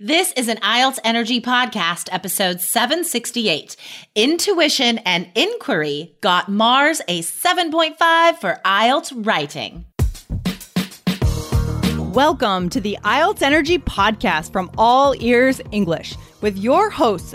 This 0.00 0.30
is 0.34 0.46
an 0.46 0.58
IELTS 0.58 1.00
Energy 1.02 1.40
Podcast, 1.40 2.08
episode 2.12 2.60
768. 2.60 3.74
Intuition 4.14 4.98
and 4.98 5.28
Inquiry 5.34 6.14
got 6.20 6.48
Mars 6.48 7.02
a 7.08 7.22
7.5 7.22 8.36
for 8.36 8.60
IELTS 8.64 9.26
Writing. 9.26 9.86
Welcome 12.14 12.68
to 12.68 12.80
the 12.80 12.96
IELTS 13.02 13.42
Energy 13.42 13.80
Podcast 13.80 14.52
from 14.52 14.70
All 14.78 15.16
Ears 15.20 15.60
English 15.72 16.14
with 16.42 16.56
your 16.56 16.90
hosts, 16.90 17.34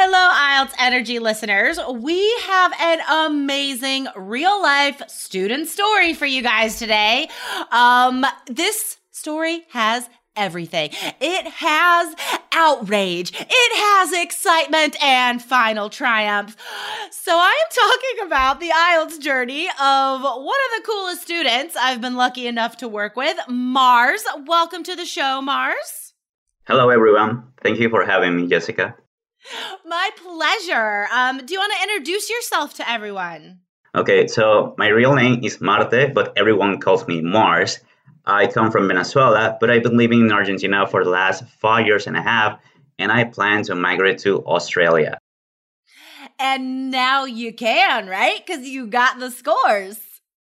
Hello, 0.00 0.14
IELTS 0.14 0.74
Energy 0.78 1.18
listeners. 1.18 1.76
We 1.92 2.24
have 2.42 2.72
an 2.80 3.00
amazing 3.26 4.06
real 4.14 4.62
life 4.62 5.02
student 5.08 5.66
story 5.66 6.14
for 6.14 6.24
you 6.24 6.40
guys 6.40 6.78
today. 6.78 7.28
Um, 7.72 8.24
this 8.46 8.98
story 9.10 9.64
has 9.70 10.08
everything. 10.36 10.90
It 11.20 11.48
has 11.48 12.14
outrage, 12.52 13.32
it 13.32 13.76
has 13.76 14.12
excitement 14.12 15.02
and 15.02 15.42
final 15.42 15.90
triumph. 15.90 16.56
So 17.10 17.32
I 17.36 17.60
am 17.64 17.70
talking 17.74 18.26
about 18.28 18.60
the 18.60 18.70
IELTS 18.70 19.20
journey 19.20 19.66
of 19.66 20.20
one 20.22 20.30
of 20.30 20.76
the 20.76 20.82
coolest 20.86 21.22
students 21.22 21.74
I've 21.74 22.00
been 22.00 22.14
lucky 22.14 22.46
enough 22.46 22.76
to 22.76 22.86
work 22.86 23.16
with, 23.16 23.36
Mars. 23.48 24.22
Welcome 24.46 24.84
to 24.84 24.94
the 24.94 25.06
show, 25.06 25.42
Mars. 25.42 26.12
Hello, 26.68 26.88
everyone. 26.88 27.48
Thank 27.64 27.80
you 27.80 27.88
for 27.88 28.06
having 28.06 28.36
me, 28.36 28.46
Jessica. 28.46 28.94
My 29.84 30.10
pleasure. 30.16 31.06
Um, 31.12 31.44
do 31.44 31.54
you 31.54 31.60
want 31.60 31.72
to 31.72 31.82
introduce 31.82 32.30
yourself 32.30 32.74
to 32.74 32.90
everyone? 32.90 33.60
Okay, 33.94 34.26
so 34.26 34.74
my 34.76 34.88
real 34.88 35.14
name 35.14 35.42
is 35.42 35.60
Marte, 35.60 36.12
but 36.14 36.32
everyone 36.36 36.78
calls 36.78 37.08
me 37.08 37.20
Mars. 37.22 37.80
I 38.26 38.46
come 38.46 38.70
from 38.70 38.88
Venezuela, 38.88 39.56
but 39.58 39.70
I've 39.70 39.82
been 39.82 39.96
living 39.96 40.20
in 40.20 40.32
Argentina 40.32 40.86
for 40.86 41.02
the 41.02 41.10
last 41.10 41.44
five 41.60 41.86
years 41.86 42.06
and 42.06 42.16
a 42.16 42.20
half, 42.22 42.60
and 42.98 43.10
I 43.10 43.24
plan 43.24 43.62
to 43.64 43.74
migrate 43.74 44.18
to 44.20 44.44
Australia. 44.44 45.18
And 46.38 46.90
now 46.90 47.24
you 47.24 47.52
can, 47.54 48.06
right? 48.06 48.44
Because 48.44 48.68
you 48.68 48.86
got 48.86 49.18
the 49.18 49.30
scores. 49.30 49.98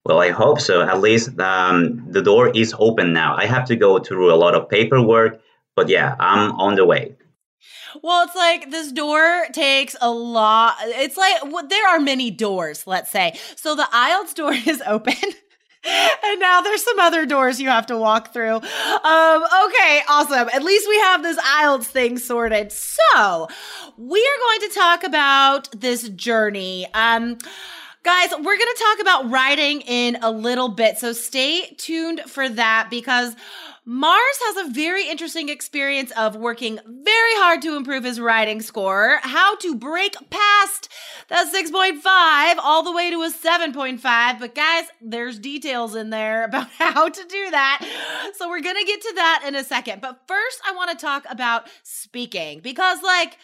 Well, 0.07 0.21
I 0.21 0.31
hope 0.31 0.61
so. 0.61 0.83
At 0.83 1.01
least 1.01 1.39
um, 1.39 2.11
the 2.11 2.23
door 2.23 2.49
is 2.49 2.75
open 2.79 3.13
now. 3.13 3.37
I 3.37 3.47
have 3.47 3.67
to 3.67 3.77
go 3.77 3.99
through 3.99 4.33
a 4.33 4.37
lot 4.37 4.55
of 4.55 4.69
paperwork, 4.69 5.41
but 5.77 5.89
yeah, 5.89 6.17
I'm 6.19 6.53
on 6.53 6.75
the 6.75 6.85
way. 6.87 7.17
Well, 8.03 8.25
it's 8.25 8.35
like 8.35 8.71
this 8.71 8.93
door 8.93 9.47
takes 9.53 9.97
a 10.01 10.11
lot. 10.11 10.77
It's 10.83 11.17
like 11.17 11.45
well, 11.45 11.67
there 11.67 11.89
are 11.89 12.01
many 12.01 12.31
doors, 12.31 12.87
let's 12.87 13.11
say. 13.11 13.39
So 13.57 13.75
the 13.75 13.89
IELTS 13.93 14.35
door 14.37 14.53
is 14.53 14.83
open. 14.87 15.15
and 15.85 16.41
now 16.41 16.63
there's 16.63 16.83
some 16.83 16.99
other 16.99 17.27
doors 17.27 17.61
you 17.61 17.69
have 17.69 17.87
to 17.87 17.97
walk 17.97 18.33
through. 18.33 18.57
Um, 18.57 19.45
okay, 19.67 20.03
awesome. 20.09 20.49
At 20.53 20.63
least 20.63 20.89
we 20.89 20.99
have 21.01 21.23
this 21.23 21.39
IELTS 21.39 21.85
thing 21.85 22.19
sorted. 22.19 22.73
So 22.73 23.49
we 23.99 24.21
are 24.21 24.39
going 24.39 24.61
to 24.71 24.75
talk 24.75 25.05
about 25.05 25.81
this 25.81 26.09
journey. 26.09 26.87
Um, 26.95 27.39
Guys, 28.05 28.33
we're 28.33 28.43
going 28.43 28.59
to 28.59 28.83
talk 28.83 29.01
about 29.01 29.31
writing 29.31 29.81
in 29.81 30.19
a 30.21 30.31
little 30.31 30.69
bit. 30.69 30.99
So 30.99 31.15
stay 31.15 31.75
tuned 31.79 32.21
for 32.27 32.47
that 32.51 32.89
because 32.91 33.35
Mars 33.87 34.39
has 34.47 34.67
a 34.67 34.71
very 34.71 35.09
interesting 35.09 35.51
experience 35.51 36.11
of 36.13 36.37
working 36.37 36.79
very 36.87 37.35
hard 37.35 37.61
to 37.61 37.77
improve 37.77 38.05
his 38.05 38.19
writing 38.19 38.63
score, 38.63 39.19
how 39.21 39.57
to 39.57 39.75
break 39.75 40.17
past 40.31 40.89
that 41.29 41.53
6.5 41.53 42.63
all 42.65 42.83
the 42.83 42.93
way 42.93 43.11
to 43.11 43.21
a 43.23 43.31
7.5. 43.31 44.41
But 44.41 44.55
guys, 44.55 44.85
there's 45.03 45.39
details 45.39 45.95
in 45.95 46.09
there 46.09 46.45
about 46.45 46.69
how 46.79 47.11
to 47.11 47.25
do 47.29 47.51
that. 47.51 48.33
So 48.37 48.49
we're 48.49 48.63
going 48.63 48.79
to 48.79 48.87
get 48.87 49.03
to 49.03 49.13
that 49.17 49.45
in 49.47 49.55
a 49.55 49.63
second. 49.63 50.01
But 50.01 50.23
first, 50.27 50.63
I 50.67 50.75
want 50.75 50.91
to 50.91 50.97
talk 50.97 51.27
about 51.29 51.69
speaking 51.83 52.61
because, 52.61 53.03
like, 53.03 53.37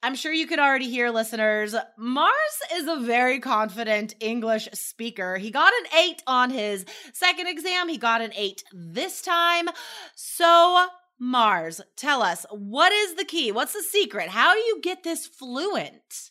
I'm 0.00 0.14
sure 0.14 0.32
you 0.32 0.46
could 0.46 0.60
already 0.60 0.88
hear, 0.88 1.10
listeners. 1.10 1.74
Mars 1.96 2.32
is 2.74 2.86
a 2.86 3.00
very 3.00 3.40
confident 3.40 4.14
English 4.20 4.68
speaker. 4.72 5.38
He 5.38 5.50
got 5.50 5.72
an 5.72 5.98
eight 5.98 6.22
on 6.26 6.50
his 6.50 6.84
second 7.12 7.48
exam, 7.48 7.88
he 7.88 7.98
got 7.98 8.20
an 8.20 8.32
eight 8.36 8.62
this 8.72 9.22
time. 9.22 9.68
So, 10.14 10.86
Mars, 11.18 11.80
tell 11.96 12.22
us 12.22 12.46
what 12.50 12.92
is 12.92 13.16
the 13.16 13.24
key? 13.24 13.50
What's 13.50 13.72
the 13.72 13.82
secret? 13.82 14.28
How 14.28 14.54
do 14.54 14.60
you 14.60 14.80
get 14.82 15.02
this 15.02 15.26
fluent? 15.26 16.30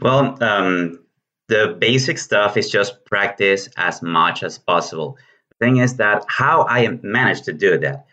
Well, 0.00 0.40
um, 0.40 1.00
the 1.48 1.76
basic 1.80 2.18
stuff 2.18 2.56
is 2.56 2.70
just 2.70 3.04
practice 3.04 3.68
as 3.76 4.00
much 4.00 4.44
as 4.44 4.58
possible. 4.58 5.18
The 5.50 5.66
thing 5.66 5.76
is 5.78 5.96
that 5.96 6.24
how 6.28 6.66
I 6.68 6.88
managed 7.02 7.44
to 7.46 7.52
do 7.52 7.78
that. 7.78 8.06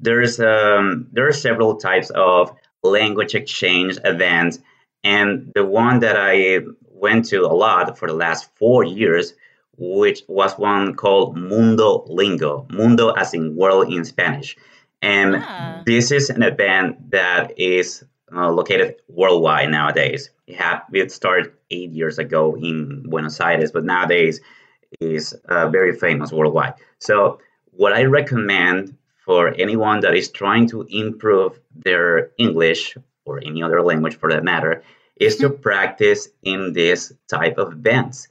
There's 0.00 0.40
um, 0.40 1.06
there 1.12 1.28
are 1.28 1.32
several 1.32 1.76
types 1.76 2.10
of 2.10 2.52
language 2.82 3.34
exchange 3.34 3.98
events. 4.04 4.58
And 5.04 5.52
the 5.54 5.64
one 5.64 6.00
that 6.00 6.16
I 6.16 6.60
went 6.88 7.26
to 7.26 7.40
a 7.44 7.54
lot 7.54 7.98
for 7.98 8.08
the 8.08 8.14
last 8.14 8.48
four 8.56 8.84
years, 8.84 9.34
which 9.76 10.22
was 10.28 10.56
one 10.58 10.94
called 10.94 11.36
Mundo 11.36 12.04
Lingo, 12.06 12.66
Mundo 12.70 13.10
as 13.10 13.34
in 13.34 13.56
world 13.56 13.92
in 13.92 14.04
Spanish. 14.04 14.56
And 15.00 15.36
ah. 15.36 15.82
this 15.84 16.12
is 16.12 16.30
an 16.30 16.42
event 16.42 17.10
that 17.10 17.58
is 17.58 18.04
uh, 18.34 18.50
located 18.50 18.96
worldwide 19.08 19.70
nowadays. 19.70 20.30
It, 20.46 20.56
had, 20.56 20.80
it 20.92 21.10
started 21.10 21.52
eight 21.70 21.90
years 21.90 22.18
ago 22.18 22.56
in 22.56 23.02
Buenos 23.08 23.40
Aires, 23.40 23.72
but 23.72 23.84
nowadays 23.84 24.40
is 25.00 25.32
uh, 25.48 25.68
very 25.68 25.94
famous 25.96 26.32
worldwide. 26.32 26.74
So, 26.98 27.40
what 27.72 27.92
I 27.94 28.04
recommend 28.04 28.96
for 29.24 29.54
anyone 29.58 30.00
that 30.00 30.14
is 30.14 30.30
trying 30.30 30.68
to 30.68 30.86
improve 30.88 31.58
their 31.74 32.30
English 32.38 32.96
or 33.24 33.40
any 33.44 33.62
other 33.62 33.82
language 33.82 34.16
for 34.16 34.30
that 34.30 34.44
matter 34.44 34.82
is 35.16 35.36
to 35.36 35.48
mm-hmm. 35.48 35.62
practice 35.62 36.28
in 36.42 36.72
this 36.72 37.12
type 37.28 37.58
of 37.58 37.72
events. 37.72 38.28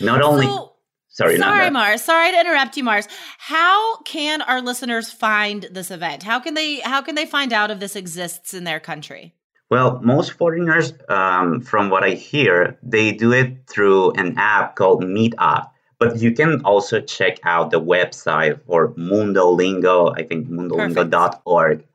Not 0.00 0.20
only 0.20 0.46
so, 0.46 0.74
sorry, 1.08 1.38
sorry, 1.38 1.70
Mars. 1.70 2.02
Sorry 2.02 2.32
to 2.32 2.40
interrupt 2.40 2.76
you, 2.76 2.84
Mars. 2.84 3.08
How 3.38 3.98
can 4.02 4.42
our 4.42 4.60
listeners 4.60 5.10
find 5.10 5.62
this 5.70 5.90
event? 5.90 6.22
How 6.22 6.40
can 6.40 6.54
they 6.54 6.80
how 6.80 7.00
can 7.00 7.14
they 7.14 7.26
find 7.26 7.52
out 7.52 7.70
if 7.70 7.78
this 7.78 7.96
exists 7.96 8.52
in 8.52 8.64
their 8.64 8.80
country? 8.80 9.34
Well, 9.70 10.00
most 10.02 10.32
foreigners, 10.32 10.92
um, 11.08 11.60
from 11.60 11.88
what 11.88 12.04
I 12.04 12.10
hear, 12.10 12.78
they 12.82 13.12
do 13.12 13.32
it 13.32 13.66
through 13.66 14.12
an 14.12 14.34
app 14.36 14.76
called 14.76 15.02
Meetup. 15.02 15.70
But 16.04 16.20
you 16.20 16.32
can 16.32 16.60
also 16.64 17.00
check 17.00 17.38
out 17.44 17.70
the 17.70 17.80
website 17.80 18.60
for 18.66 18.92
Mundolingo, 18.94 20.14
I 20.16 20.22
think 20.22 20.48
mundolingo.org. 20.48 21.86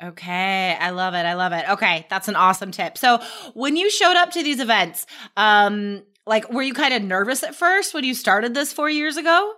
Okay, 0.00 0.76
I 0.78 0.90
love 0.90 1.14
it. 1.14 1.26
I 1.26 1.34
love 1.34 1.52
it. 1.52 1.68
Okay, 1.70 2.06
that's 2.08 2.28
an 2.28 2.36
awesome 2.36 2.70
tip. 2.70 2.96
So, 2.96 3.20
when 3.54 3.76
you 3.76 3.90
showed 3.90 4.14
up 4.14 4.30
to 4.32 4.44
these 4.44 4.60
events, 4.60 5.06
um, 5.36 6.04
like, 6.24 6.48
were 6.52 6.62
you 6.62 6.72
kind 6.72 6.94
of 6.94 7.02
nervous 7.02 7.42
at 7.42 7.56
first 7.56 7.94
when 7.94 8.04
you 8.04 8.14
started 8.14 8.54
this 8.54 8.72
four 8.72 8.88
years 8.88 9.16
ago? 9.16 9.54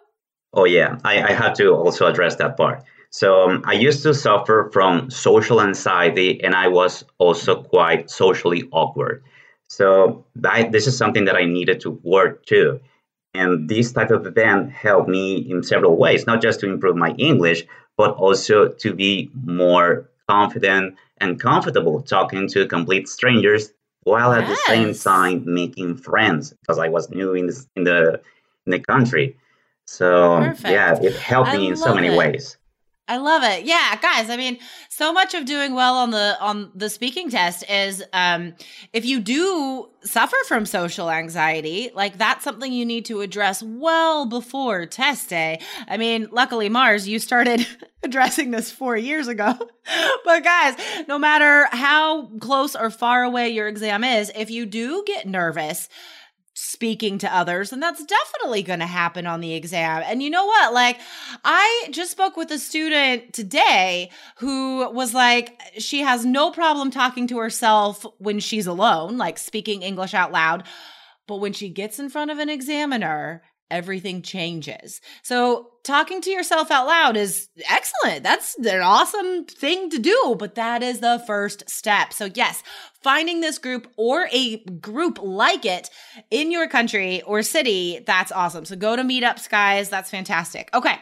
Oh 0.54 0.64
yeah, 0.64 0.98
I, 1.04 1.22
I 1.22 1.32
had 1.32 1.54
to 1.56 1.74
also 1.74 2.06
address 2.06 2.36
that 2.36 2.56
part. 2.56 2.82
So 3.10 3.50
um, 3.50 3.62
I 3.66 3.74
used 3.74 4.02
to 4.04 4.14
suffer 4.14 4.70
from 4.72 5.10
social 5.10 5.60
anxiety, 5.60 6.42
and 6.42 6.54
I 6.54 6.68
was 6.68 7.04
also 7.18 7.62
quite 7.62 8.10
socially 8.10 8.66
awkward. 8.72 9.22
So 9.68 10.24
I, 10.44 10.68
this 10.68 10.86
is 10.86 10.96
something 10.96 11.26
that 11.26 11.36
I 11.36 11.44
needed 11.44 11.80
to 11.80 11.90
work 12.02 12.46
too. 12.46 12.80
And 13.34 13.68
this 13.68 13.92
type 13.92 14.10
of 14.10 14.26
event 14.26 14.72
helped 14.72 15.08
me 15.08 15.36
in 15.36 15.62
several 15.62 15.96
ways, 15.96 16.26
not 16.26 16.42
just 16.42 16.60
to 16.60 16.68
improve 16.68 16.96
my 16.96 17.10
English, 17.12 17.64
but 17.96 18.14
also 18.14 18.68
to 18.68 18.94
be 18.94 19.30
more 19.44 20.10
confident 20.28 20.96
and 21.18 21.40
comfortable 21.40 22.02
talking 22.02 22.48
to 22.48 22.66
complete 22.66 23.08
strangers 23.08 23.72
while 24.04 24.32
at 24.32 24.48
yes. 24.48 24.58
the 24.66 24.72
same 24.72 24.94
time 24.94 25.44
making 25.46 25.96
friends 25.96 26.54
because 26.60 26.78
I 26.78 26.88
was 26.88 27.10
new 27.10 27.34
in, 27.34 27.46
this, 27.46 27.68
in 27.76 27.84
the 27.84 28.20
in 28.66 28.72
the 28.72 28.80
country. 28.80 29.36
So 29.86 30.38
Perfect. 30.38 30.68
yeah, 30.68 30.98
it 31.00 31.16
helped 31.16 31.52
me 31.52 31.66
I 31.66 31.70
in 31.70 31.76
so 31.76 31.94
many 31.94 32.08
it. 32.08 32.16
ways. 32.16 32.56
I 33.10 33.16
love 33.16 33.42
it. 33.42 33.64
Yeah, 33.64 33.96
guys, 34.00 34.30
I 34.30 34.36
mean, 34.36 34.58
so 34.88 35.12
much 35.12 35.34
of 35.34 35.44
doing 35.44 35.74
well 35.74 35.96
on 35.96 36.12
the 36.12 36.36
on 36.40 36.70
the 36.76 36.88
speaking 36.88 37.28
test 37.28 37.68
is 37.68 38.04
um 38.12 38.54
if 38.92 39.04
you 39.04 39.18
do 39.18 39.88
suffer 40.04 40.36
from 40.46 40.64
social 40.64 41.10
anxiety, 41.10 41.90
like 41.92 42.18
that's 42.18 42.44
something 42.44 42.72
you 42.72 42.86
need 42.86 43.06
to 43.06 43.20
address 43.20 43.64
well 43.64 44.26
before 44.26 44.86
test 44.86 45.28
day. 45.28 45.58
I 45.88 45.96
mean, 45.96 46.28
luckily 46.30 46.68
Mars, 46.68 47.08
you 47.08 47.18
started 47.18 47.66
addressing 48.04 48.52
this 48.52 48.70
4 48.70 48.96
years 48.96 49.26
ago. 49.26 49.58
but 50.24 50.44
guys, 50.44 50.76
no 51.08 51.18
matter 51.18 51.66
how 51.72 52.26
close 52.38 52.76
or 52.76 52.90
far 52.90 53.24
away 53.24 53.48
your 53.48 53.66
exam 53.66 54.04
is, 54.04 54.30
if 54.36 54.52
you 54.52 54.66
do 54.66 55.02
get 55.04 55.26
nervous, 55.26 55.88
speaking 56.60 57.18
to 57.18 57.34
others 57.34 57.72
and 57.72 57.82
that's 57.82 58.04
definitely 58.04 58.62
going 58.62 58.80
to 58.80 58.86
happen 58.86 59.26
on 59.26 59.40
the 59.40 59.54
exam. 59.54 60.02
And 60.06 60.22
you 60.22 60.30
know 60.30 60.46
what? 60.46 60.72
Like 60.72 61.00
i 61.44 61.88
just 61.90 62.10
spoke 62.10 62.36
with 62.36 62.50
a 62.50 62.58
student 62.58 63.32
today 63.32 64.10
who 64.36 64.90
was 64.92 65.14
like 65.14 65.60
she 65.78 66.00
has 66.00 66.24
no 66.24 66.50
problem 66.50 66.90
talking 66.90 67.26
to 67.26 67.38
herself 67.38 68.04
when 68.18 68.40
she's 68.40 68.66
alone 68.66 69.16
like 69.16 69.38
speaking 69.38 69.82
english 69.82 70.14
out 70.14 70.32
loud 70.32 70.64
but 71.26 71.36
when 71.36 71.52
she 71.52 71.68
gets 71.68 71.98
in 71.98 72.08
front 72.08 72.30
of 72.30 72.38
an 72.38 72.48
examiner 72.48 73.42
everything 73.70 74.22
changes. 74.22 75.00
So, 75.22 75.69
talking 75.84 76.20
to 76.22 76.31
yourself 76.31 76.70
out 76.70 76.87
loud 76.87 77.17
is 77.17 77.49
excellent. 77.69 78.22
That's 78.22 78.56
an 78.56 78.81
awesome 78.81 79.44
thing 79.44 79.90
to 79.90 79.99
do, 79.99 80.37
but 80.38 80.55
that 80.56 80.82
is 80.82 81.00
the 81.00 81.22
first 81.26 81.69
step. 81.70 82.12
So, 82.12 82.28
yes, 82.34 82.62
finding 83.02 83.40
this 83.40 83.58
group 83.58 83.90
or 83.96 84.28
a 84.32 84.58
group 84.64 85.19
like 85.22 85.64
it 85.64 85.90
in 86.31 86.50
your 86.50 86.69
country 86.69 87.22
or 87.22 87.43
city, 87.43 88.02
that's 88.06 88.32
awesome. 88.32 88.64
So, 88.64 88.76
go 88.76 88.96
to 88.96 89.02
meetups, 89.02 89.49
guys. 89.49 89.88
That's 89.88 90.11
fantastic. 90.11 90.70
Okay. 90.75 90.96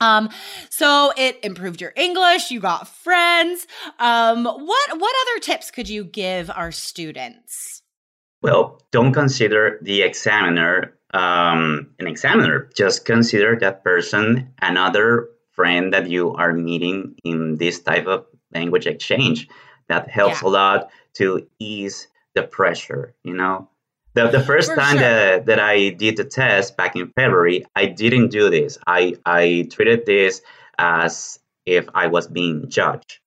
Um, 0.00 0.28
so 0.68 1.12
it 1.16 1.38
improved 1.42 1.80
your 1.80 1.92
English, 1.96 2.50
you 2.50 2.60
got 2.60 2.86
friends. 2.88 3.66
Um, 3.98 4.44
what 4.44 5.00
what 5.00 5.16
other 5.22 5.40
tips 5.40 5.70
could 5.70 5.88
you 5.88 6.04
give 6.04 6.50
our 6.50 6.70
students? 6.70 7.82
Well, 8.42 8.80
don't 8.92 9.12
consider 9.12 9.78
the 9.82 10.02
examiner 10.02 10.94
um, 11.16 11.88
an 11.98 12.06
examiner. 12.06 12.68
Just 12.74 13.06
consider 13.06 13.56
that 13.60 13.82
person 13.82 14.52
another 14.60 15.30
friend 15.52 15.92
that 15.94 16.10
you 16.10 16.34
are 16.34 16.52
meeting 16.52 17.14
in 17.24 17.56
this 17.56 17.80
type 17.80 18.06
of 18.06 18.26
language 18.52 18.86
exchange. 18.86 19.48
That 19.88 20.10
helps 20.10 20.42
yeah. 20.42 20.48
a 20.48 20.50
lot 20.50 20.90
to 21.14 21.46
ease 21.58 22.08
the 22.34 22.42
pressure, 22.42 23.14
you 23.24 23.32
know? 23.32 23.68
The, 24.12 24.28
the 24.28 24.40
first 24.40 24.70
For 24.70 24.76
time 24.76 24.98
sure. 24.98 25.00
that, 25.00 25.46
that 25.46 25.60
I 25.60 25.90
did 25.90 26.16
the 26.16 26.24
test 26.24 26.76
back 26.76 26.96
in 26.96 27.08
February, 27.08 27.64
I 27.74 27.86
didn't 27.86 28.28
do 28.28 28.50
this. 28.50 28.78
I, 28.86 29.16
I 29.24 29.68
treated 29.70 30.06
this 30.06 30.42
as 30.78 31.38
if 31.64 31.88
I 31.94 32.06
was 32.08 32.26
being 32.26 32.68
judged. 32.68 33.18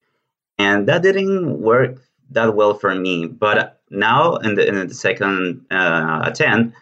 And 0.57 0.87
that 0.87 1.01
didn't 1.01 1.61
work 1.61 2.01
that 2.31 2.55
well 2.55 2.73
for 2.73 2.93
me. 2.93 3.27
But 3.27 3.81
now 3.89 4.35
in 4.35 4.55
the, 4.55 4.67
in 4.67 4.87
the 4.87 4.93
second 4.93 5.65
uh, 5.71 6.21
attempt, 6.25 6.75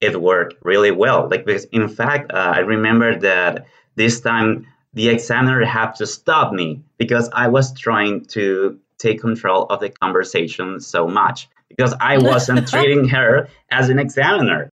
it 0.00 0.20
worked 0.20 0.54
really 0.62 0.90
well. 0.90 1.28
Like 1.28 1.44
because 1.44 1.64
in 1.66 1.88
fact, 1.88 2.32
uh, 2.32 2.52
I 2.56 2.60
remember 2.60 3.18
that 3.20 3.66
this 3.94 4.20
time 4.20 4.66
the 4.94 5.08
examiner 5.08 5.64
had 5.64 5.92
to 5.96 6.06
stop 6.06 6.52
me 6.52 6.82
because 6.98 7.28
I 7.32 7.48
was 7.48 7.78
trying 7.78 8.24
to 8.26 8.78
take 8.98 9.20
control 9.20 9.64
of 9.64 9.80
the 9.80 9.90
conversation 9.90 10.80
so 10.80 11.06
much 11.06 11.48
because 11.68 11.94
I 12.00 12.18
wasn't 12.30 12.68
treating 12.68 13.08
her 13.08 13.48
as 13.70 13.88
an 13.88 13.98
examiner. 13.98 14.70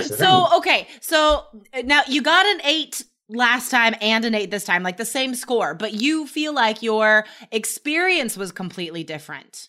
So 0.00 0.58
okay, 0.58 0.86
so 1.00 1.44
uh, 1.74 1.82
now 1.82 2.02
you 2.06 2.22
got 2.22 2.46
an 2.46 2.60
eight 2.64 3.02
last 3.28 3.70
time 3.70 3.94
and 4.00 4.24
an 4.24 4.34
eight 4.34 4.50
this 4.50 4.64
time, 4.64 4.82
like 4.82 4.96
the 4.96 5.04
same 5.04 5.34
score, 5.34 5.74
but 5.74 5.94
you 5.94 6.26
feel 6.26 6.54
like 6.54 6.82
your 6.82 7.24
experience 7.50 8.36
was 8.36 8.52
completely 8.52 9.04
different. 9.04 9.68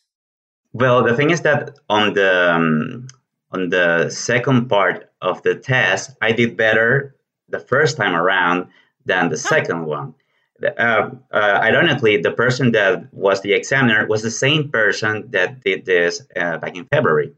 Well, 0.74 1.04
the 1.04 1.16
thing 1.16 1.30
is 1.30 1.42
that 1.42 1.78
on 1.90 2.14
the 2.14 2.54
um, 2.54 3.08
on 3.54 3.70
the 3.70 4.10
second 4.10 4.68
part 4.68 5.12
of 5.22 5.42
the 5.44 5.56
test, 5.56 6.12
I 6.22 6.32
did 6.32 6.58
better 6.58 7.16
the 7.50 7.60
first 7.60 7.98
time 7.98 8.16
around 8.16 8.68
than 9.06 9.30
the 9.30 9.38
second 9.38 9.86
one. 9.86 10.16
Uh, 10.64 11.10
uh, 11.32 11.60
ironically, 11.62 12.18
the 12.18 12.32
person 12.32 12.72
that 12.72 13.14
was 13.14 13.42
the 13.42 13.54
examiner 13.54 14.08
was 14.08 14.22
the 14.22 14.32
same 14.32 14.70
person 14.70 15.30
that 15.32 15.64
did 15.64 15.86
this 15.86 16.22
uh, 16.36 16.58
back 16.58 16.76
in 16.76 16.86
February. 16.86 17.34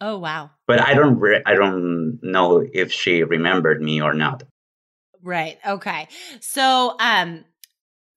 Oh 0.00 0.18
wow! 0.18 0.50
But 0.66 0.80
I 0.80 0.94
don't, 0.94 1.18
re- 1.18 1.42
I 1.44 1.54
don't 1.54 2.20
know 2.22 2.64
if 2.72 2.92
she 2.92 3.24
remembered 3.24 3.82
me 3.82 4.00
or 4.00 4.14
not. 4.14 4.44
Right. 5.22 5.58
Okay. 5.66 6.06
So, 6.40 6.94
um, 7.00 7.44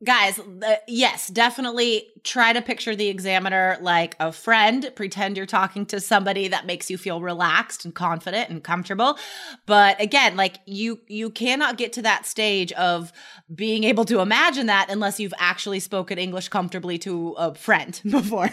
guys 0.03 0.39
yes 0.87 1.27
definitely 1.27 2.07
try 2.23 2.53
to 2.53 2.61
picture 2.61 2.95
the 2.95 3.07
examiner 3.07 3.77
like 3.81 4.15
a 4.19 4.31
friend. 4.31 4.91
Pretend 4.95 5.37
you're 5.37 5.45
talking 5.45 5.85
to 5.87 5.99
somebody 5.99 6.47
that 6.47 6.65
makes 6.65 6.89
you 6.89 6.97
feel 6.97 7.21
relaxed 7.21 7.85
and 7.85 7.93
confident 7.93 8.49
and 8.49 8.63
comfortable. 8.63 9.17
But 9.65 9.99
again 10.01 10.35
like 10.35 10.59
you 10.65 10.99
you 11.07 11.29
cannot 11.29 11.77
get 11.77 11.93
to 11.93 12.01
that 12.03 12.25
stage 12.25 12.71
of 12.73 13.11
being 13.53 13.83
able 13.83 14.05
to 14.05 14.19
imagine 14.19 14.67
that 14.67 14.87
unless 14.89 15.19
you've 15.19 15.33
actually 15.37 15.79
spoken 15.79 16.17
english 16.17 16.47
comfortably 16.47 16.97
to 16.99 17.31
a 17.37 17.53
friend 17.53 17.99
before 18.09 18.49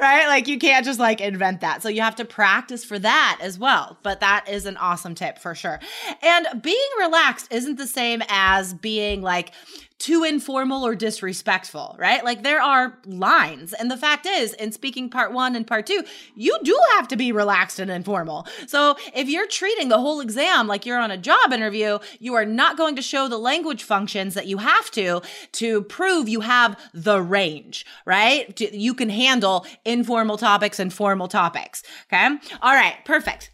right? 0.00 0.26
Like 0.26 0.48
you 0.48 0.58
can't 0.58 0.84
just 0.84 0.98
like 0.98 1.20
invent 1.20 1.60
that. 1.60 1.82
So 1.82 1.88
you 1.88 2.00
have 2.00 2.16
to 2.16 2.24
practice 2.24 2.84
for 2.84 2.98
that 2.98 3.38
as 3.40 3.58
well. 3.58 3.98
But 4.02 4.20
that 4.20 4.46
is 4.48 4.66
an 4.66 4.76
awesome 4.76 5.14
tip 5.14 5.38
for 5.38 5.54
sure. 5.54 5.80
And 6.22 6.62
being 6.62 6.76
relaxed 6.98 7.52
isn't 7.52 7.76
the 7.76 7.86
same 7.86 8.22
as 8.28 8.74
being 8.74 9.22
like 9.22 9.52
too 9.98 10.24
informal 10.24 10.84
or 10.84 10.94
disrespectful, 10.94 11.96
right? 11.98 12.24
Like 12.24 12.42
there 12.42 12.60
are 12.60 12.98
lines. 13.06 13.72
And 13.72 13.90
the 13.90 13.96
fact 13.96 14.26
is, 14.26 14.52
in 14.54 14.72
speaking 14.72 15.08
part 15.08 15.32
one 15.32 15.54
and 15.54 15.66
part 15.66 15.86
two, 15.86 16.02
you 16.34 16.58
do 16.62 16.78
have 16.92 17.08
to 17.08 17.16
be 17.16 17.32
relaxed 17.32 17.78
and 17.78 17.90
informal. 17.90 18.46
So 18.66 18.96
if 19.14 19.28
you're 19.28 19.46
treating 19.46 19.88
the 19.88 20.00
whole 20.00 20.20
exam 20.20 20.66
like 20.66 20.84
you're 20.84 20.98
on 20.98 21.10
a 21.10 21.16
job 21.16 21.52
interview, 21.52 21.98
you 22.18 22.34
are 22.34 22.44
not 22.44 22.76
going 22.76 22.96
to 22.96 23.02
show 23.02 23.28
the 23.28 23.38
language 23.38 23.84
functions 23.84 24.34
that 24.34 24.46
you 24.46 24.58
have 24.58 24.90
to 24.92 25.22
to 25.52 25.82
prove 25.82 26.28
you 26.28 26.40
have 26.40 26.78
the 26.92 27.22
range, 27.22 27.86
right? 28.04 28.60
You 28.60 28.94
can 28.94 29.10
handle 29.10 29.64
informal 29.84 30.36
topics 30.36 30.78
and 30.78 30.92
formal 30.92 31.28
topics. 31.28 31.82
Okay. 32.12 32.36
All 32.60 32.74
right. 32.74 32.96
Perfect. 33.04 33.53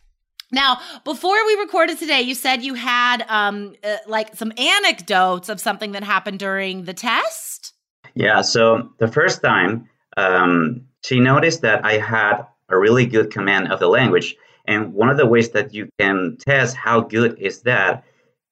Now, 0.52 0.80
before 1.04 1.46
we 1.46 1.54
recorded 1.56 1.98
today, 1.98 2.22
you 2.22 2.34
said 2.34 2.62
you 2.62 2.74
had 2.74 3.24
um, 3.28 3.74
uh, 3.84 3.96
like 4.06 4.34
some 4.34 4.52
anecdotes 4.56 5.48
of 5.48 5.60
something 5.60 5.92
that 5.92 6.02
happened 6.02 6.38
during 6.38 6.84
the 6.84 6.94
test. 6.94 7.72
Yeah. 8.14 8.40
So 8.40 8.90
the 8.98 9.08
first 9.08 9.42
time, 9.42 9.88
um, 10.16 10.82
she 11.04 11.20
noticed 11.20 11.62
that 11.62 11.84
I 11.84 11.98
had 11.98 12.42
a 12.68 12.78
really 12.78 13.06
good 13.06 13.32
command 13.32 13.72
of 13.72 13.80
the 13.80 13.88
language, 13.88 14.36
and 14.66 14.92
one 14.92 15.08
of 15.08 15.16
the 15.16 15.26
ways 15.26 15.50
that 15.50 15.72
you 15.72 15.88
can 15.98 16.36
test 16.38 16.76
how 16.76 17.00
good 17.00 17.38
is 17.38 17.62
that 17.62 18.04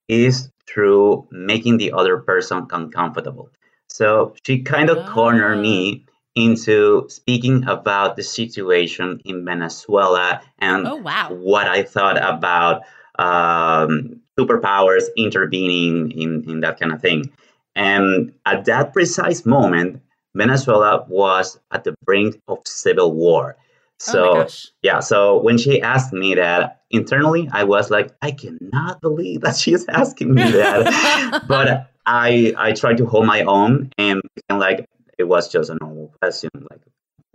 is 0.08 0.50
through 0.66 1.26
making 1.30 1.78
the 1.78 1.92
other 1.92 2.18
person 2.18 2.66
uncomfortable. 2.70 3.50
So 3.88 4.34
she 4.44 4.62
kind 4.62 4.90
of 4.90 4.98
oh. 4.98 5.12
cornered 5.12 5.60
me 5.60 6.06
into 6.38 7.04
speaking 7.08 7.66
about 7.66 8.16
the 8.16 8.22
situation 8.22 9.20
in 9.24 9.44
Venezuela 9.44 10.40
and 10.58 10.86
oh, 10.86 10.96
wow. 10.96 11.32
what 11.32 11.66
I 11.66 11.82
thought 11.82 12.16
about 12.16 12.82
um, 13.18 14.20
superpowers 14.38 15.04
intervening 15.16 16.12
in, 16.12 16.48
in 16.48 16.60
that 16.60 16.78
kind 16.78 16.92
of 16.92 17.02
thing. 17.02 17.30
And 17.74 18.32
at 18.46 18.66
that 18.66 18.92
precise 18.92 19.44
moment, 19.44 20.00
Venezuela 20.34 21.04
was 21.08 21.58
at 21.72 21.82
the 21.82 21.94
brink 22.04 22.40
of 22.46 22.58
civil 22.64 23.12
war. 23.12 23.56
Oh 23.58 23.64
So 23.98 24.48
yeah, 24.82 25.00
so 25.00 25.38
when 25.38 25.58
she 25.58 25.82
asked 25.82 26.12
me 26.12 26.36
that 26.36 26.82
internally, 26.90 27.48
I 27.52 27.64
was 27.64 27.90
like, 27.90 28.14
I 28.22 28.30
cannot 28.30 29.00
believe 29.00 29.40
that 29.40 29.56
she's 29.56 29.88
asking 29.88 30.34
me 30.34 30.48
that. 30.52 31.44
but 31.48 31.90
I 32.06 32.54
I 32.56 32.72
tried 32.72 32.98
to 32.98 33.06
hold 33.06 33.26
my 33.26 33.42
own 33.42 33.90
and 33.98 34.22
pretend 34.34 34.60
like 34.60 34.88
it 35.18 35.24
was 35.24 35.50
just 35.50 35.70
a 35.70 35.76
normal 35.80 36.14
question, 36.20 36.50
like 36.70 36.80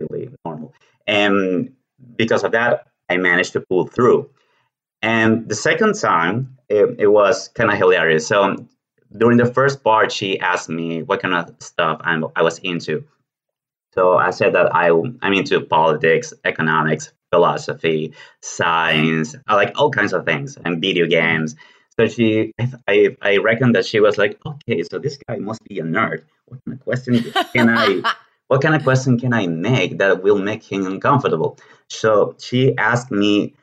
really 0.00 0.30
normal. 0.44 0.74
And 1.06 1.74
because 2.16 2.44
of 2.44 2.52
that, 2.52 2.88
I 3.08 3.16
managed 3.18 3.52
to 3.52 3.60
pull 3.60 3.86
through. 3.86 4.30
And 5.02 5.48
the 5.48 5.54
second 5.54 5.94
time, 6.00 6.58
it, 6.68 6.96
it 6.98 7.06
was 7.08 7.48
kind 7.48 7.70
of 7.70 7.76
hilarious. 7.76 8.26
So 8.26 8.66
during 9.16 9.36
the 9.36 9.52
first 9.52 9.84
part, 9.84 10.10
she 10.10 10.40
asked 10.40 10.68
me 10.68 11.02
what 11.02 11.20
kind 11.20 11.34
of 11.34 11.54
stuff 11.60 12.00
I'm, 12.02 12.24
I 12.34 12.42
was 12.42 12.58
into. 12.58 13.04
So 13.94 14.16
I 14.16 14.30
said 14.30 14.54
that 14.54 14.74
I, 14.74 14.88
I'm 14.90 15.32
into 15.34 15.60
politics, 15.60 16.32
economics, 16.44 17.12
philosophy, 17.30 18.14
science, 18.42 19.36
I 19.46 19.54
like 19.54 19.72
all 19.76 19.90
kinds 19.90 20.12
of 20.12 20.24
things, 20.24 20.56
and 20.64 20.80
video 20.80 21.06
games. 21.06 21.56
So 21.98 22.06
she, 22.06 22.52
I, 22.88 23.16
I 23.22 23.36
reckon 23.38 23.72
that 23.72 23.86
she 23.86 24.00
was 24.00 24.18
like, 24.18 24.40
okay, 24.44 24.82
so 24.82 24.98
this 24.98 25.18
guy 25.28 25.36
must 25.36 25.62
be 25.64 25.78
a 25.78 25.82
nerd. 25.82 26.24
What 26.84 27.04
kind 27.04 27.18
of 27.18 27.32
question 27.32 27.44
can 27.52 27.68
I, 27.68 28.14
what 28.48 28.62
kind 28.62 28.74
of 28.74 28.82
question 28.82 29.18
can 29.18 29.32
I 29.32 29.46
make 29.46 29.98
that 29.98 30.22
will 30.22 30.38
make 30.38 30.62
him 30.62 30.86
uncomfortable? 30.86 31.58
So 31.88 32.36
she 32.38 32.76
asked 32.76 33.10
me 33.10 33.54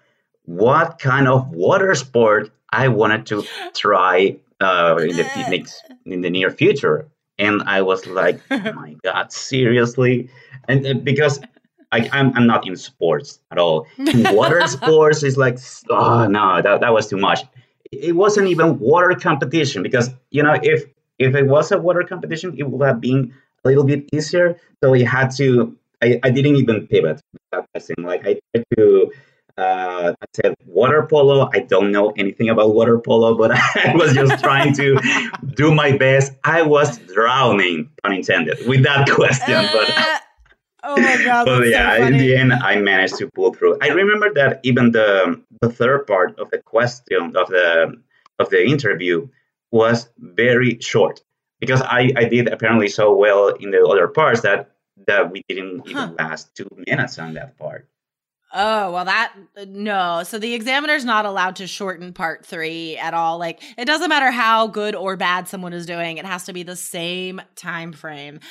what 0.46 1.00
kind 1.00 1.28
of 1.28 1.50
water 1.50 1.94
sport 1.96 2.52
I 2.70 2.88
wanted 2.88 3.26
to 3.28 3.44
try 3.74 4.38
uh, 4.60 4.98
in 5.00 5.16
the 5.16 5.24
next, 5.50 5.84
in 6.06 6.22
the 6.22 6.30
near 6.30 6.50
future. 6.52 7.08
And 7.38 7.64
I 7.64 7.82
was 7.82 8.06
like, 8.06 8.40
oh 8.52 8.58
my 8.74 8.96
God, 9.04 9.32
seriously? 9.32 10.30
And 10.68 10.86
uh, 10.86 10.94
because 10.94 11.40
I, 11.92 12.10
I'm, 12.12 12.34
I'm 12.36 12.48
not 12.48 12.68
in 12.68 12.76
sports 12.76 13.40
at 13.52 13.58
all. 13.58 13.88
Water 13.98 14.66
sports 14.68 15.24
is 15.24 15.38
like, 15.38 15.58
oh 15.90 16.28
no, 16.28 16.62
that, 16.62 16.82
that 16.82 16.94
was 16.94 17.08
too 17.08 17.18
much. 17.18 17.42
It 17.92 18.16
wasn't 18.16 18.48
even 18.48 18.80
water 18.80 19.14
competition 19.16 19.84
because, 19.84 20.10
you 20.30 20.44
know, 20.44 20.58
if 20.62 20.86
if 21.22 21.36
it 21.36 21.48
was 21.48 21.72
a 21.72 21.78
water 21.78 22.04
competition, 22.04 22.56
it 22.58 22.64
would 22.64 22.86
have 22.86 23.00
been 23.00 23.34
a 23.64 23.68
little 23.70 23.84
bit 23.84 24.10
easier. 24.12 24.58
So 24.84 24.90
we 24.90 25.04
had 25.04 25.30
to, 25.38 25.78
I, 26.02 26.20
I 26.24 26.30
didn't 26.32 26.56
even 26.56 26.88
pivot 26.88 27.22
that 27.52 27.66
question. 27.74 27.96
Like 28.00 28.26
I 28.26 28.40
tried 28.54 28.66
to, 28.78 29.12
uh, 29.58 30.14
I 30.20 30.26
said 30.34 30.56
water 30.66 31.06
polo. 31.08 31.50
I 31.54 31.60
don't 31.60 31.92
know 31.92 32.12
anything 32.18 32.50
about 32.50 32.74
water 32.74 32.98
polo, 33.00 33.38
but 33.38 33.52
I 33.86 33.94
was 33.96 34.14
just 34.14 34.44
trying 34.44 34.74
to 34.76 34.98
do 35.56 35.74
my 35.74 35.96
best. 35.96 36.34
I 36.44 36.64
was 36.64 36.98
drowning, 36.98 37.90
pun 38.02 38.14
intended, 38.14 38.66
with 38.68 38.84
that 38.84 39.10
question. 39.10 39.64
But 39.72 40.22
oh 40.84 41.00
my 41.00 41.24
god! 41.24 41.46
but 41.46 41.68
yeah, 41.68 41.98
so 41.98 42.06
in 42.08 42.18
the 42.18 42.36
end, 42.36 42.54
I 42.54 42.78
managed 42.78 43.18
to 43.18 43.30
pull 43.36 43.54
through. 43.54 43.78
I 43.82 43.90
remember 43.90 44.34
that 44.34 44.62
even 44.64 44.92
the 44.92 45.42
the 45.62 45.70
third 45.70 46.08
part 46.08 46.40
of 46.40 46.50
the 46.50 46.60
question 46.60 47.36
of 47.36 47.48
the 47.50 48.02
of 48.40 48.50
the 48.50 48.66
interview 48.66 49.28
was 49.72 50.10
very 50.18 50.78
short 50.80 51.22
because 51.60 51.82
I, 51.82 52.12
I 52.16 52.26
did 52.26 52.48
apparently 52.50 52.88
so 52.90 53.14
well 53.16 53.50
in 53.50 53.72
the 53.72 53.84
other 53.86 54.08
parts 54.08 54.42
that 54.42 54.72
that 55.08 55.32
we 55.32 55.44
didn't 55.50 55.88
even 55.88 55.96
Huh. 55.96 56.14
last 56.20 56.54
two 56.56 56.68
minutes 56.88 57.18
on 57.18 57.34
that 57.34 57.58
part. 57.58 57.88
Oh, 58.54 58.92
well, 58.92 59.06
that 59.06 59.34
no. 59.68 60.24
So 60.24 60.38
the 60.38 60.54
examiner's 60.54 61.06
not 61.06 61.26
allowed 61.26 61.56
to 61.56 61.68
shorten 61.68 62.12
part 62.12 62.46
three 62.46 62.98
at 62.98 63.14
all. 63.14 63.38
Like, 63.38 63.62
it 63.78 63.86
doesn't 63.86 64.10
matter 64.10 64.30
how 64.30 64.68
good 64.68 64.94
or 64.94 65.16
bad 65.16 65.48
someone 65.48 65.72
is 65.72 65.86
doing, 65.86 66.18
it 66.18 66.26
has 66.26 66.44
to 66.46 66.54
be 66.54 66.64
the 66.64 66.76
same 66.76 67.42
time 67.56 67.94
frame. 67.94 68.42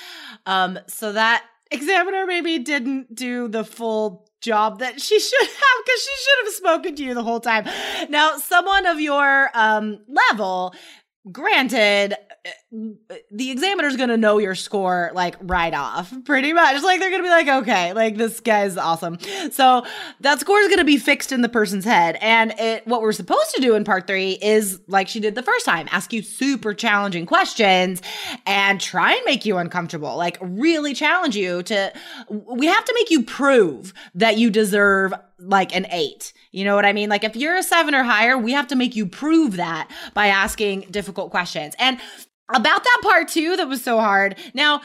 Um, 0.46 0.78
so 0.86 1.12
that 1.12 1.44
examiner 1.70 2.24
maybe 2.26 2.58
didn't 2.58 3.14
do 3.14 3.46
the 3.46 3.62
full 3.62 4.26
job 4.40 4.78
that 4.78 5.00
she 5.02 5.20
should 5.20 5.38
have 5.46 5.84
because 5.84 6.00
she 6.02 6.24
should 6.24 6.46
have 6.46 6.54
spoken 6.54 6.96
to 6.96 7.04
you 7.04 7.12
the 7.12 7.22
whole 7.22 7.40
time. 7.40 7.68
Now, 8.08 8.38
someone 8.38 8.86
of 8.86 9.00
your 9.00 9.50
um 9.52 9.98
level, 10.08 10.74
granted 11.32 12.14
uh, 12.14 13.14
the 13.30 13.50
examiner's 13.50 13.96
gonna 13.96 14.16
know 14.16 14.38
your 14.38 14.54
score 14.54 15.10
like 15.14 15.36
right 15.40 15.74
off 15.74 16.12
pretty 16.24 16.52
much. 16.52 16.82
Like 16.82 17.00
they're 17.00 17.10
gonna 17.10 17.22
be 17.22 17.28
like 17.28 17.48
okay 17.48 17.92
like 17.92 18.16
this 18.16 18.40
guy's 18.40 18.76
awesome. 18.76 19.18
So 19.50 19.84
that 20.20 20.40
score 20.40 20.58
is 20.60 20.68
gonna 20.68 20.84
be 20.84 20.96
fixed 20.96 21.32
in 21.32 21.42
the 21.42 21.48
person's 21.48 21.84
head. 21.84 22.16
And 22.20 22.52
it 22.58 22.86
what 22.86 23.02
we're 23.02 23.12
supposed 23.12 23.54
to 23.56 23.60
do 23.60 23.74
in 23.74 23.84
part 23.84 24.06
three 24.06 24.38
is 24.40 24.80
like 24.86 25.08
she 25.08 25.20
did 25.20 25.34
the 25.34 25.42
first 25.42 25.66
time 25.66 25.88
ask 25.90 26.12
you 26.12 26.22
super 26.22 26.72
challenging 26.72 27.26
questions 27.26 28.00
and 28.46 28.80
try 28.80 29.12
and 29.14 29.22
make 29.26 29.44
you 29.44 29.58
uncomfortable 29.58 30.16
like 30.16 30.38
really 30.40 30.94
challenge 30.94 31.36
you 31.36 31.62
to 31.64 31.92
we 32.28 32.66
have 32.66 32.84
to 32.84 32.94
make 32.94 33.10
you 33.10 33.22
prove 33.22 33.92
that 34.14 34.38
you 34.38 34.48
deserve 34.50 35.12
like 35.40 35.74
an 35.74 35.86
eight. 35.90 36.32
You 36.52 36.64
know 36.64 36.74
what 36.74 36.84
I 36.84 36.92
mean? 36.92 37.08
Like 37.08 37.24
if 37.24 37.36
you're 37.36 37.56
a 37.56 37.62
seven 37.62 37.94
or 37.94 38.02
higher, 38.02 38.36
we 38.36 38.52
have 38.52 38.68
to 38.68 38.76
make 38.76 38.96
you 38.96 39.06
prove 39.06 39.56
that 39.56 39.90
by 40.14 40.26
asking 40.26 40.82
difficult 40.90 41.30
questions. 41.30 41.74
And 41.78 41.98
about 42.54 42.82
that 42.82 42.98
part 43.02 43.28
too, 43.28 43.56
that 43.56 43.68
was 43.68 43.82
so 43.82 43.98
hard. 43.98 44.36
Now, 44.54 44.82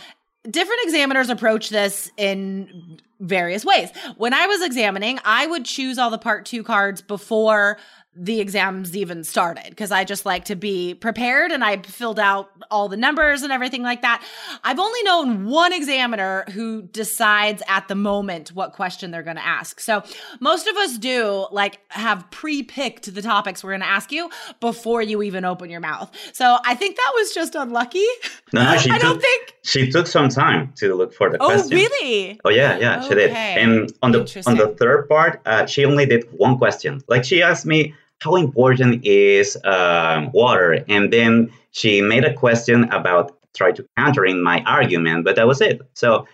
different 0.49 0.81
examiners 0.83 1.29
approach 1.29 1.69
this 1.69 2.11
in 2.17 2.99
various 3.19 3.65
ways. 3.65 3.89
When 4.17 4.33
I 4.33 4.45
was 4.47 4.61
examining, 4.61 5.19
I 5.25 5.47
would 5.47 5.65
choose 5.65 5.97
all 5.97 6.09
the 6.09 6.17
part 6.17 6.45
two 6.45 6.63
cards 6.63 7.01
before 7.01 7.77
the 8.17 8.39
exams 8.39 8.95
even 8.95 9.23
started 9.23 9.65
because 9.69 9.91
I 9.91 10.05
just 10.05 10.25
like 10.25 10.45
to 10.45 10.55
be 10.55 10.93
prepared 10.93 11.51
and 11.51 11.63
I 11.63 11.81
filled 11.81 12.19
out 12.19 12.49
all 12.71 12.87
the 12.87 12.95
numbers 12.97 13.41
and 13.41 13.51
everything 13.51 13.83
like 13.83 14.01
that. 14.03 14.23
I've 14.63 14.79
only 14.79 15.03
known 15.03 15.45
one 15.47 15.73
examiner 15.73 16.45
who 16.53 16.83
decides 16.83 17.61
at 17.67 17.87
the 17.89 17.95
moment 17.95 18.49
what 18.53 18.71
question 18.73 19.11
they're 19.11 19.21
going 19.23 19.35
to 19.35 19.45
ask. 19.45 19.79
So 19.81 20.01
most 20.39 20.65
of 20.67 20.77
us 20.77 20.97
do 20.97 21.45
like 21.51 21.79
have 21.89 22.29
pre-picked 22.31 23.13
the 23.13 23.21
topics 23.21 23.63
we're 23.63 23.71
going 23.71 23.81
to 23.81 23.87
ask 23.87 24.11
you 24.13 24.29
before 24.61 25.01
you 25.01 25.21
even 25.21 25.43
open 25.43 25.69
your 25.69 25.81
mouth. 25.81 26.09
So 26.31 26.57
I 26.65 26.73
think 26.75 26.95
that 26.95 27.11
was 27.15 27.33
just 27.33 27.53
unlucky. 27.55 28.05
No, 28.53 28.63
no, 28.63 28.77
she 28.77 28.91
I 28.91 28.97
don't 28.97 29.15
took 29.15 29.21
think. 29.21 29.55
she 29.63 29.91
took 29.91 30.07
some 30.07 30.29
time 30.29 30.71
to 30.77 30.95
look 30.95 31.13
for 31.13 31.29
the 31.29 31.37
Oh, 31.41 31.47
question. 31.47 31.77
really? 31.77 32.39
Oh 32.45 32.49
yeah, 32.49 32.77
yeah, 32.79 33.01
she 33.01 33.13
did. 33.13 33.31
And 33.31 33.91
on 34.01 34.11
the 34.13 34.43
on 34.47 34.55
the 34.55 34.69
third 34.79 35.09
part, 35.09 35.41
uh, 35.45 35.65
she 35.65 35.83
only 35.83 36.05
did 36.05 36.23
one 36.31 36.57
question. 36.57 37.01
Like 37.09 37.25
she 37.25 37.41
asked 37.43 37.65
me, 37.65 37.93
"How 38.25 38.35
important 38.35 39.05
is 39.05 39.57
um, 39.63 40.31
water?" 40.33 40.83
And 40.89 41.11
then 41.13 41.51
she 41.71 42.01
made 42.01 42.25
a 42.25 42.33
question 42.33 42.85
about 42.91 43.37
try 43.53 43.71
to 43.71 43.85
countering 43.97 44.41
my 44.43 44.61
argument, 44.65 45.25
but 45.25 45.35
that 45.37 45.47
was 45.47 45.61
it. 45.61 45.81
So, 45.93 46.27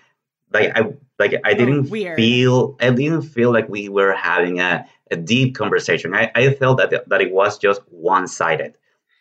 like 0.54 0.72
I 0.78 0.82
like 1.20 1.34
I 1.46 1.54
didn't 1.54 1.88
Oh, 1.92 2.16
feel 2.16 2.76
I 2.82 2.90
didn't 2.92 3.24
feel 3.24 3.52
like 3.54 3.68
we 3.70 3.90
were 3.90 4.14
having 4.14 4.60
a, 4.60 4.86
a 5.12 5.16
deep 5.16 5.56
conversation. 5.56 6.14
I, 6.16 6.32
I 6.36 6.54
felt 6.54 6.78
that 6.80 6.92
it- 6.94 7.10
that 7.10 7.22
it 7.22 7.32
was 7.32 7.58
just 7.58 7.82
one 7.90 8.28
sided. 8.28 8.74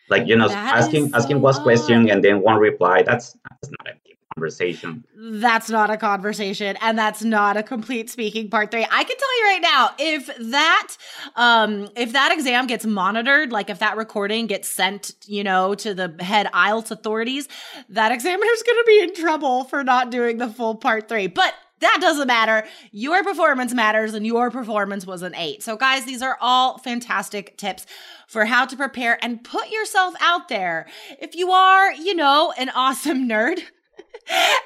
Like 0.09 0.27
you 0.27 0.37
know, 0.37 0.49
That 0.49 0.75
asking 0.79 1.13
asking 1.15 1.41
one 1.41 1.55
question 1.63 2.11
and 2.11 2.25
then 2.25 2.41
one 2.43 2.59
reply. 2.59 3.03
That's 3.03 3.37
that's 3.51 3.71
not 3.79 3.95
deep 4.05 4.10
conversation. 4.41 5.05
That's 5.15 5.69
not 5.69 5.91
a 5.91 5.99
conversation 5.99 6.77
and 6.81 6.99
that's 6.99 7.23
not 7.23 7.59
a 7.59 7.63
complete 7.63 8.09
speaking 8.09 8.49
part 8.49 8.71
3. 8.71 8.87
I 8.91 9.05
can 9.05 9.17
tell 9.17 9.39
you 9.39 9.45
right 9.45 9.61
now 9.63 9.91
if 9.99 10.51
that 10.51 10.97
um 11.37 11.89
if 11.95 12.13
that 12.15 12.33
exam 12.33 12.67
gets 12.67 12.87
monitored 12.87 13.53
like 13.53 13.69
if 13.69 13.81
that 13.81 13.99
recording 13.99 14.47
gets 14.47 14.69
sent, 14.69 15.13
you 15.27 15.45
know, 15.45 15.75
to 15.75 15.93
the 15.93 16.15
head 16.21 16.47
IELTS 16.55 16.91
authorities, 16.91 17.49
that 17.91 18.13
examiner's 18.13 18.63
going 18.63 18.79
to 18.79 18.85
be 18.87 19.01
in 19.03 19.15
trouble 19.15 19.65
for 19.65 19.85
not 19.85 20.11
doing 20.11 20.39
the 20.39 20.49
full 20.49 20.75
part 20.75 21.07
3. 21.07 21.27
But 21.27 21.55
that 21.81 21.99
doesn't 22.01 22.27
matter. 22.27 22.67
Your 22.93 23.23
performance 23.25 23.73
matters, 23.73 24.13
and 24.13 24.27
your 24.27 24.51
performance 24.51 25.07
was 25.07 25.23
an 25.23 25.35
eight. 25.35 25.63
So, 25.63 25.77
guys, 25.77 26.05
these 26.05 26.21
are 26.21 26.37
all 26.39 26.77
fantastic 26.77 27.57
tips 27.57 27.87
for 28.29 28.45
how 28.45 28.67
to 28.67 28.77
prepare 28.77 29.19
and 29.23 29.43
put 29.43 29.71
yourself 29.71 30.15
out 30.21 30.49
there. 30.49 30.87
If 31.19 31.35
you 31.35 31.51
are, 31.53 31.93
you 31.93 32.15
know, 32.15 32.53
an 32.59 32.69
awesome 32.71 33.27
nerd, 33.31 33.61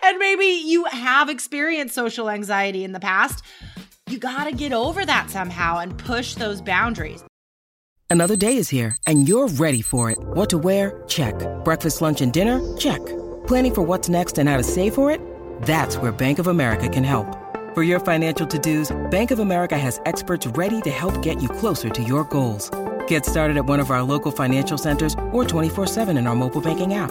and 0.05 0.19
maybe 0.19 0.47
you 0.47 0.85
have 0.85 1.29
experienced 1.29 1.95
social 1.95 2.29
anxiety 2.31 2.85
in 2.85 2.93
the 2.93 3.01
past, 3.01 3.45
you 4.09 4.19
got 4.19 4.45
to 4.45 4.53
get 4.53 4.73
over 4.73 5.05
that 5.05 5.31
somehow 5.31 5.79
and 5.79 5.97
push 5.97 6.35
those 6.35 6.61
boundaries. 6.61 7.25
Another 8.11 8.37
day 8.37 8.59
is 8.59 8.69
here, 8.69 8.97
and 9.07 9.29
you're 9.29 9.49
ready 9.49 9.83
for 9.83 10.11
it. 10.11 10.19
What 10.21 10.49
to 10.51 10.59
wear? 10.59 11.03
Check. 11.09 11.35
Breakfast, 11.65 12.01
lunch, 12.01 12.21
and 12.21 12.33
dinner? 12.33 12.61
Check. 12.77 13.05
Planning 13.49 13.75
for 13.75 13.83
what's 13.83 14.09
next 14.09 14.39
and 14.39 14.49
how 14.49 14.57
to 14.57 14.63
save 14.63 14.95
for 14.95 15.11
it? 15.11 15.21
That's 15.63 15.97
where 15.97 16.13
Bank 16.13 16.39
of 16.39 16.47
America 16.47 16.89
can 16.89 17.03
help. 17.03 17.27
For 17.75 17.83
your 17.83 17.99
financial 17.99 18.47
to 18.47 18.59
dos, 18.59 18.95
Bank 19.11 19.33
of 19.33 19.41
America 19.41 19.77
has 19.77 20.01
experts 20.07 20.47
ready 20.47 20.81
to 20.83 20.91
help 20.91 21.23
get 21.23 21.43
you 21.43 21.49
closer 21.49 21.89
to 21.91 22.03
your 22.05 22.23
goals. 22.25 22.71
Get 23.09 23.27
started 23.27 23.57
at 23.57 23.67
one 23.67 23.81
of 23.81 23.91
our 23.91 24.05
local 24.05 24.31
financial 24.31 24.79
centers 24.79 25.15
or 25.33 25.43
24-7 25.45 26.17
in 26.17 26.29
our 26.29 26.37
mobile 26.37 26.61
banking 26.61 26.95
app. 26.95 27.11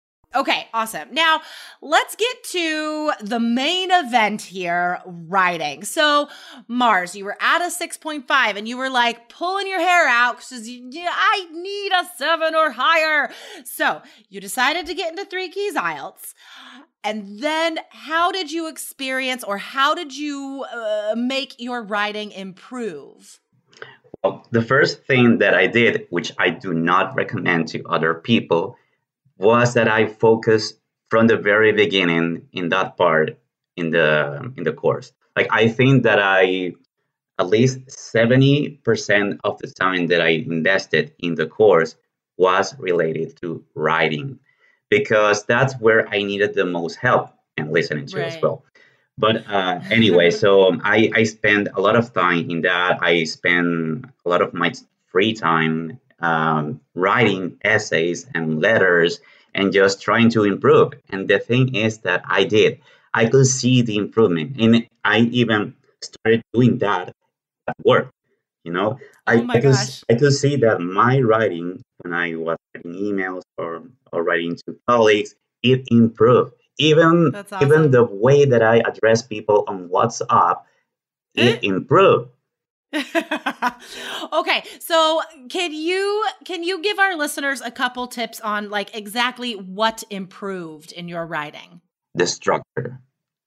Okay, 0.33 0.67
awesome. 0.73 1.13
Now, 1.13 1.41
let's 1.81 2.15
get 2.15 2.43
to 2.51 3.11
the 3.19 3.39
main 3.39 3.89
event 3.91 4.41
here 4.41 5.01
writing. 5.05 5.83
So, 5.83 6.29
Mars, 6.69 7.15
you 7.15 7.25
were 7.25 7.35
at 7.41 7.61
a 7.61 7.65
6.5 7.65 8.55
and 8.55 8.65
you 8.65 8.77
were 8.77 8.89
like 8.89 9.27
pulling 9.27 9.67
your 9.67 9.79
hair 9.79 10.07
out 10.07 10.37
because 10.37 10.65
I 10.69 11.47
need 11.51 11.91
a 11.91 12.05
seven 12.17 12.55
or 12.55 12.71
higher. 12.71 13.29
So, 13.65 14.01
you 14.29 14.39
decided 14.39 14.85
to 14.85 14.93
get 14.93 15.09
into 15.09 15.25
three 15.25 15.49
keys 15.49 15.75
IELTS. 15.75 16.33
And 17.03 17.39
then, 17.39 17.79
how 17.89 18.31
did 18.31 18.53
you 18.53 18.69
experience 18.69 19.43
or 19.43 19.57
how 19.57 19.95
did 19.95 20.15
you 20.15 20.65
uh, 20.73 21.15
make 21.17 21.55
your 21.59 21.83
writing 21.83 22.31
improve? 22.31 23.41
Well, 24.23 24.47
the 24.51 24.61
first 24.61 25.03
thing 25.05 25.39
that 25.39 25.55
I 25.55 25.67
did, 25.67 26.05
which 26.09 26.31
I 26.37 26.51
do 26.51 26.73
not 26.73 27.15
recommend 27.15 27.67
to 27.69 27.83
other 27.85 28.13
people, 28.13 28.77
was 29.41 29.73
that 29.73 29.87
I 29.87 30.05
focused 30.05 30.79
from 31.09 31.27
the 31.27 31.37
very 31.37 31.73
beginning 31.73 32.47
in 32.53 32.69
that 32.69 32.95
part 32.95 33.37
in 33.75 33.91
the 33.91 34.53
in 34.55 34.63
the 34.63 34.73
course. 34.73 35.11
Like 35.35 35.47
I 35.51 35.67
think 35.67 36.03
that 36.03 36.19
I 36.19 36.73
at 37.39 37.47
least 37.47 37.79
70% 37.87 39.39
of 39.43 39.57
the 39.57 39.67
time 39.67 40.07
that 40.07 40.21
I 40.21 40.29
invested 40.29 41.13
in 41.17 41.35
the 41.35 41.47
course 41.47 41.95
was 42.37 42.77
related 42.77 43.35
to 43.41 43.63
writing 43.73 44.39
because 44.89 45.45
that's 45.45 45.73
where 45.79 46.07
I 46.07 46.21
needed 46.21 46.53
the 46.53 46.65
most 46.65 46.95
help 46.97 47.31
and 47.57 47.71
listening 47.71 48.05
to 48.07 48.17
right. 48.17 48.27
as 48.27 48.41
well. 48.41 48.63
But 49.17 49.47
uh, 49.49 49.79
anyway, 49.89 50.29
so 50.43 50.67
um, 50.67 50.81
I, 50.83 51.09
I 51.15 51.23
spend 51.23 51.69
a 51.73 51.81
lot 51.81 51.95
of 51.95 52.13
time 52.13 52.49
in 52.49 52.61
that. 52.61 52.99
I 53.01 53.23
spend 53.23 54.07
a 54.25 54.29
lot 54.29 54.41
of 54.41 54.53
my 54.53 54.71
free 55.07 55.33
time 55.33 55.99
um, 56.21 56.79
writing 56.95 57.57
essays 57.63 58.27
and 58.33 58.61
letters 58.61 59.19
and 59.53 59.73
just 59.73 60.01
trying 60.01 60.29
to 60.31 60.43
improve. 60.43 60.93
And 61.09 61.27
the 61.27 61.39
thing 61.39 61.75
is 61.75 61.99
that 61.99 62.23
I 62.25 62.43
did. 62.43 62.79
I 63.13 63.25
could 63.25 63.47
see 63.47 63.81
the 63.81 63.97
improvement. 63.97 64.55
And 64.59 64.87
I 65.03 65.19
even 65.19 65.75
started 66.01 66.41
doing 66.53 66.77
that 66.79 67.13
at 67.67 67.75
work. 67.83 68.11
You 68.63 68.71
know, 68.71 68.99
I, 69.25 69.37
oh 69.37 69.47
I, 69.49 69.59
could, 69.59 69.75
I 70.09 70.15
could 70.15 70.33
see 70.33 70.55
that 70.57 70.79
my 70.79 71.19
writing, 71.19 71.81
when 72.03 72.13
I 72.13 72.35
was 72.35 72.57
writing 72.75 72.93
emails 72.93 73.41
or, 73.57 73.83
or 74.11 74.23
writing 74.23 74.55
to 74.67 74.77
colleagues, 74.87 75.33
it 75.63 75.87
improved. 75.89 76.53
Even 76.77 77.35
awesome. 77.35 77.61
even 77.61 77.91
the 77.91 78.03
way 78.03 78.45
that 78.45 78.61
I 78.63 78.77
address 78.77 79.21
people 79.21 79.65
on 79.67 79.89
WhatsApp, 79.89 80.61
it 81.35 81.63
improved. 81.63 82.29
okay, 84.33 84.63
so 84.79 85.21
can 85.49 85.71
you 85.71 86.25
can 86.43 86.63
you 86.63 86.81
give 86.81 86.99
our 86.99 87.15
listeners 87.15 87.61
a 87.61 87.71
couple 87.71 88.07
tips 88.07 88.41
on 88.41 88.69
like 88.69 88.95
exactly 88.95 89.53
what 89.53 90.03
improved 90.09 90.91
in 90.91 91.07
your 91.07 91.25
writing? 91.25 91.81
The 92.15 92.27
structure. 92.27 92.99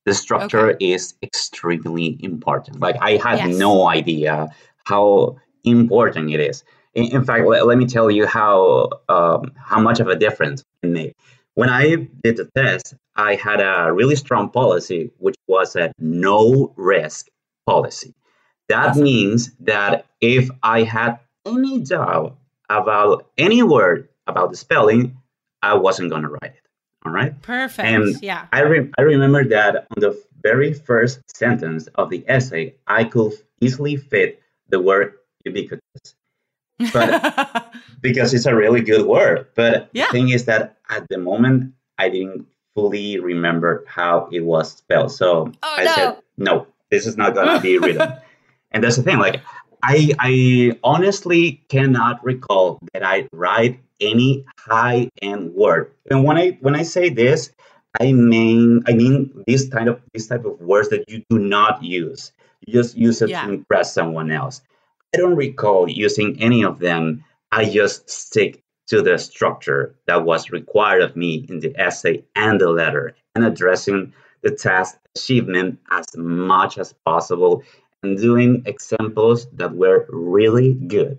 The 0.06 0.14
structure 0.14 0.70
okay. 0.70 0.92
is 0.92 1.14
extremely 1.22 2.18
important. 2.20 2.80
Like 2.80 2.96
I 3.00 3.12
had 3.16 3.38
yes. 3.38 3.56
no 3.56 3.86
idea 3.86 4.48
how 4.84 5.36
important 5.64 6.30
it 6.30 6.40
is. 6.40 6.64
In, 6.94 7.04
in 7.04 7.24
fact, 7.24 7.46
let, 7.46 7.66
let, 7.66 7.76
me 7.78 7.86
tell 7.86 8.10
you 8.10 8.26
how 8.26 8.90
um, 9.08 9.52
how 9.56 9.80
much 9.80 10.00
of 10.00 10.08
a 10.08 10.16
difference 10.16 10.62
it 10.82 10.88
made. 10.88 11.14
When 11.54 11.68
I 11.68 12.08
did 12.22 12.36
the 12.36 12.48
test, 12.56 12.94
I 13.14 13.34
had 13.34 13.60
a 13.60 13.92
really 13.92 14.16
strong 14.16 14.50
policy, 14.50 15.10
which 15.18 15.36
was 15.46 15.76
a 15.76 15.92
no 15.98 16.72
risk 16.76 17.28
policy 17.66 18.14
that 18.68 18.96
means 18.96 19.52
that 19.60 20.06
if 20.20 20.48
I 20.62 20.82
had 20.82 21.18
any 21.46 21.80
doubt 21.80 22.36
about 22.68 23.26
any 23.36 23.62
word 23.62 24.08
about 24.26 24.50
the 24.50 24.56
spelling, 24.56 25.16
I 25.62 25.74
wasn't 25.74 26.10
going 26.10 26.22
to 26.22 26.28
write 26.28 26.54
it. 26.54 26.60
All 27.04 27.12
right. 27.12 27.40
Perfect. 27.42 27.86
And 27.86 28.22
yeah. 28.22 28.46
I, 28.52 28.60
re- 28.60 28.90
I 28.96 29.02
remember 29.02 29.44
that 29.48 29.86
on 29.90 30.00
the 30.00 30.20
very 30.42 30.72
first 30.72 31.20
sentence 31.36 31.86
of 31.94 32.10
the 32.10 32.24
essay, 32.26 32.74
I 32.86 33.04
could 33.04 33.32
easily 33.60 33.96
fit 33.96 34.42
the 34.68 34.80
word 34.80 35.14
ubiquitous. 35.44 36.14
But 36.92 37.74
because 38.00 38.32
it's 38.32 38.46
a 38.46 38.54
really 38.54 38.80
good 38.80 39.06
word. 39.06 39.48
But 39.54 39.90
yeah. 39.92 40.06
the 40.06 40.12
thing 40.12 40.28
is 40.30 40.46
that 40.46 40.78
at 40.88 41.06
the 41.08 41.18
moment, 41.18 41.74
I 41.98 42.08
didn't 42.08 42.46
fully 42.74 43.18
remember 43.20 43.84
how 43.86 44.28
it 44.32 44.40
was 44.40 44.72
spelled. 44.72 45.12
So 45.12 45.52
oh, 45.62 45.74
I 45.76 45.84
no. 45.84 45.94
said, 45.94 46.16
no, 46.36 46.66
this 46.90 47.06
is 47.06 47.16
not 47.16 47.34
going 47.34 47.48
to 47.48 47.60
be 47.60 47.78
written. 47.78 48.14
And 48.74 48.82
that's 48.82 48.96
the 48.96 49.02
thing. 49.02 49.18
Like, 49.18 49.40
I 49.82 50.12
I 50.18 50.78
honestly 50.82 51.62
cannot 51.68 52.22
recall 52.24 52.80
that 52.92 53.04
I 53.04 53.28
write 53.32 53.80
any 54.00 54.44
high 54.58 55.10
end 55.22 55.54
word. 55.54 55.92
And 56.10 56.24
when 56.24 56.36
I 56.36 56.58
when 56.60 56.74
I 56.74 56.82
say 56.82 57.08
this, 57.08 57.52
I 58.00 58.12
mean 58.12 58.82
I 58.86 58.92
mean 58.94 59.44
this 59.46 59.68
kind 59.68 59.88
of 59.88 60.02
this 60.12 60.26
type 60.26 60.44
of 60.44 60.60
words 60.60 60.88
that 60.88 61.08
you 61.08 61.22
do 61.30 61.38
not 61.38 61.82
use. 61.82 62.32
You 62.66 62.72
just 62.72 62.96
use 62.96 63.22
it 63.22 63.30
yeah. 63.30 63.44
to 63.44 63.52
impress 63.52 63.94
someone 63.94 64.30
else. 64.30 64.60
I 65.14 65.18
don't 65.18 65.36
recall 65.36 65.88
using 65.88 66.40
any 66.42 66.64
of 66.64 66.80
them. 66.80 67.24
I 67.52 67.70
just 67.70 68.10
stick 68.10 68.62
to 68.88 69.00
the 69.00 69.18
structure 69.18 69.94
that 70.06 70.24
was 70.24 70.50
required 70.50 71.02
of 71.02 71.14
me 71.14 71.46
in 71.48 71.60
the 71.60 71.74
essay 71.78 72.24
and 72.34 72.60
the 72.60 72.70
letter 72.70 73.14
and 73.34 73.44
addressing 73.44 74.12
the 74.42 74.50
task 74.50 74.98
achievement 75.14 75.78
as 75.90 76.06
much 76.16 76.78
as 76.78 76.92
possible 77.04 77.62
and 78.04 78.18
doing 78.18 78.62
examples 78.66 79.46
that 79.52 79.74
were 79.74 80.06
really 80.10 80.74
good. 80.74 81.18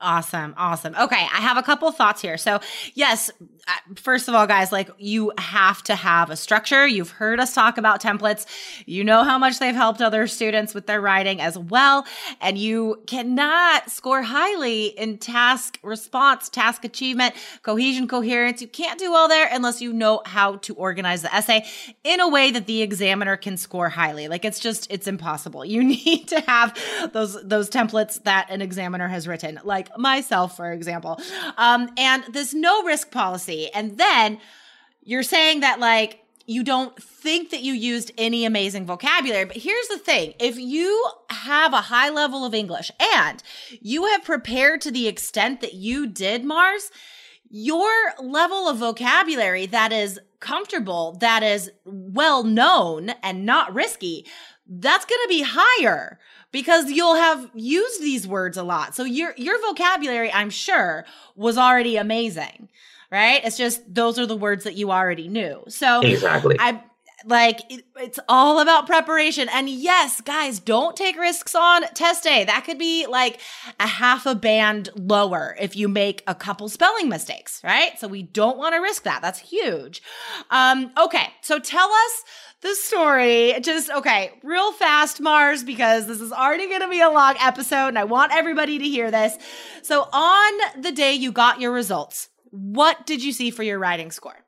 Awesome. 0.00 0.54
Awesome. 0.56 0.94
Okay. 0.94 1.16
I 1.16 1.40
have 1.40 1.56
a 1.56 1.62
couple 1.62 1.90
thoughts 1.90 2.22
here. 2.22 2.38
So, 2.38 2.60
yes, 2.94 3.32
uh, 3.40 3.72
first 3.96 4.28
of 4.28 4.34
all, 4.34 4.46
guys, 4.46 4.70
like 4.70 4.88
you 4.96 5.32
have 5.38 5.82
to 5.84 5.96
have 5.96 6.30
a 6.30 6.36
structure. 6.36 6.86
You've 6.86 7.10
heard 7.10 7.40
us 7.40 7.52
talk 7.52 7.78
about 7.78 8.00
templates. 8.00 8.46
You 8.86 9.02
know 9.02 9.24
how 9.24 9.38
much 9.38 9.58
they've 9.58 9.74
helped 9.74 10.00
other 10.00 10.28
students 10.28 10.72
with 10.72 10.86
their 10.86 11.00
writing 11.00 11.40
as 11.40 11.58
well. 11.58 12.06
And 12.40 12.56
you 12.56 13.02
cannot 13.08 13.90
score 13.90 14.22
highly 14.22 14.86
in 14.86 15.18
task 15.18 15.80
response, 15.82 16.48
task 16.48 16.84
achievement, 16.84 17.34
cohesion, 17.62 18.06
coherence. 18.06 18.62
You 18.62 18.68
can't 18.68 19.00
do 19.00 19.10
well 19.10 19.26
there 19.26 19.48
unless 19.50 19.82
you 19.82 19.92
know 19.92 20.22
how 20.24 20.56
to 20.58 20.74
organize 20.74 21.22
the 21.22 21.34
essay 21.34 21.66
in 22.04 22.20
a 22.20 22.28
way 22.28 22.52
that 22.52 22.66
the 22.66 22.82
examiner 22.82 23.36
can 23.36 23.56
score 23.56 23.88
highly. 23.88 24.28
Like 24.28 24.44
it's 24.44 24.60
just, 24.60 24.86
it's 24.92 25.08
impossible. 25.08 25.64
You 25.64 25.82
need 25.88 26.28
to 26.28 26.40
have 26.42 26.78
those, 27.12 27.42
those 27.42 27.68
templates 27.68 28.22
that 28.22 28.46
an 28.48 28.62
examiner 28.62 29.08
has 29.08 29.26
written. 29.26 29.58
Like, 29.64 29.87
like 29.90 29.98
myself, 29.98 30.56
for 30.56 30.72
example. 30.72 31.20
Um, 31.56 31.90
and 31.96 32.24
this 32.32 32.54
no 32.54 32.82
risk 32.84 33.10
policy. 33.10 33.70
And 33.72 33.98
then 33.98 34.40
you're 35.02 35.22
saying 35.22 35.60
that, 35.60 35.80
like, 35.80 36.24
you 36.48 36.64
don't 36.64 37.00
think 37.02 37.50
that 37.50 37.62
you 37.62 37.74
used 37.74 38.10
any 38.16 38.46
amazing 38.46 38.86
vocabulary. 38.86 39.44
But 39.44 39.58
here's 39.58 39.88
the 39.88 39.98
thing 39.98 40.34
if 40.40 40.58
you 40.58 41.10
have 41.30 41.74
a 41.74 41.82
high 41.82 42.08
level 42.08 42.44
of 42.44 42.54
English 42.54 42.90
and 43.16 43.42
you 43.82 44.06
have 44.06 44.24
prepared 44.24 44.80
to 44.80 44.90
the 44.90 45.08
extent 45.08 45.60
that 45.60 45.74
you 45.74 46.06
did, 46.06 46.44
Mars, 46.44 46.90
your 47.50 47.90
level 48.18 48.66
of 48.66 48.78
vocabulary 48.78 49.66
that 49.66 49.92
is 49.92 50.18
comfortable, 50.40 51.16
that 51.20 51.42
is 51.42 51.70
well 51.84 52.44
known 52.44 53.10
and 53.22 53.44
not 53.44 53.74
risky, 53.74 54.24
that's 54.68 55.04
going 55.04 55.20
to 55.24 55.28
be 55.28 55.42
higher 55.46 56.18
because 56.52 56.90
you'll 56.90 57.16
have 57.16 57.50
used 57.54 58.00
these 58.00 58.26
words 58.26 58.56
a 58.56 58.62
lot. 58.62 58.94
So 58.94 59.04
your 59.04 59.34
your 59.36 59.60
vocabulary, 59.60 60.32
I'm 60.32 60.50
sure, 60.50 61.04
was 61.34 61.58
already 61.58 61.96
amazing. 61.96 62.68
Right? 63.10 63.42
It's 63.42 63.56
just 63.56 63.82
those 63.92 64.18
are 64.18 64.26
the 64.26 64.36
words 64.36 64.64
that 64.64 64.74
you 64.74 64.92
already 64.92 65.28
knew. 65.28 65.64
So 65.68 66.02
Exactly. 66.02 66.56
I 66.60 66.82
like 67.24 67.60
it, 67.70 67.84
it's 67.96 68.18
all 68.28 68.60
about 68.60 68.86
preparation. 68.86 69.48
And 69.48 69.68
yes, 69.68 70.20
guys, 70.20 70.60
don't 70.60 70.96
take 70.96 71.18
risks 71.18 71.54
on 71.54 71.82
test 71.94 72.22
day. 72.22 72.44
That 72.44 72.64
could 72.64 72.78
be 72.78 73.06
like 73.06 73.40
a 73.80 73.86
half 73.86 74.24
a 74.26 74.34
band 74.34 74.90
lower 74.94 75.56
if 75.60 75.76
you 75.76 75.88
make 75.88 76.22
a 76.26 76.34
couple 76.34 76.68
spelling 76.68 77.08
mistakes, 77.08 77.60
right? 77.64 77.98
So 77.98 78.06
we 78.06 78.22
don't 78.22 78.56
want 78.56 78.74
to 78.74 78.80
risk 78.80 79.02
that. 79.02 79.20
That's 79.20 79.40
huge. 79.40 80.02
Um, 80.50 80.92
okay, 80.96 81.28
so 81.40 81.58
tell 81.58 81.90
us 81.90 82.24
the 82.60 82.74
story. 82.74 83.54
Just 83.60 83.90
okay, 83.90 84.32
real 84.42 84.72
fast, 84.72 85.20
Mars, 85.20 85.64
because 85.64 86.06
this 86.06 86.20
is 86.20 86.32
already 86.32 86.68
going 86.68 86.82
to 86.82 86.88
be 86.88 87.00
a 87.00 87.10
long 87.10 87.34
episode 87.40 87.88
and 87.88 87.98
I 87.98 88.04
want 88.04 88.32
everybody 88.32 88.78
to 88.78 88.84
hear 88.84 89.10
this. 89.10 89.36
So, 89.82 90.08
on 90.12 90.82
the 90.82 90.92
day 90.92 91.14
you 91.14 91.32
got 91.32 91.60
your 91.60 91.72
results, 91.72 92.28
what 92.50 93.06
did 93.06 93.24
you 93.24 93.32
see 93.32 93.50
for 93.50 93.62
your 93.62 93.78
writing 93.78 94.10
score? 94.10 94.44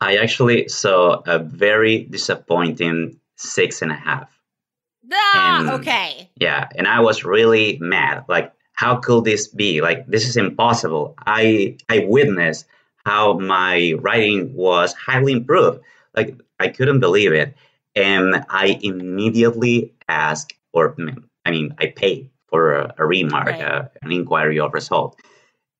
I 0.00 0.16
actually 0.16 0.68
saw 0.68 1.22
a 1.26 1.38
very 1.38 2.04
disappointing 2.04 3.20
six 3.36 3.82
and 3.82 3.92
a 3.92 3.96
half. 3.96 4.30
Ah, 5.12 5.60
and, 5.60 5.70
okay. 5.80 6.30
Yeah, 6.36 6.68
and 6.76 6.86
I 6.86 7.00
was 7.00 7.24
really 7.24 7.78
mad. 7.80 8.24
Like, 8.28 8.52
how 8.72 8.96
could 8.96 9.24
this 9.24 9.46
be? 9.48 9.80
Like, 9.80 10.06
this 10.06 10.26
is 10.26 10.36
impossible. 10.36 11.14
I 11.26 11.76
I 11.88 12.06
witnessed 12.08 12.66
how 13.04 13.38
my 13.38 13.94
writing 14.00 14.54
was 14.54 14.92
highly 14.94 15.32
improved. 15.32 15.80
Like, 16.14 16.36
I 16.58 16.68
couldn't 16.68 17.00
believe 17.00 17.32
it. 17.32 17.54
And 17.96 18.44
I 18.48 18.78
immediately 18.82 19.92
asked, 20.08 20.54
or 20.72 20.96
I 21.44 21.50
mean, 21.50 21.74
I 21.78 21.86
paid 21.86 22.30
for 22.46 22.74
a, 22.74 22.94
a 22.98 23.06
remark, 23.06 23.46
right. 23.46 23.62
uh, 23.62 23.88
an 24.02 24.12
inquiry 24.12 24.60
of 24.60 24.74
result. 24.74 25.18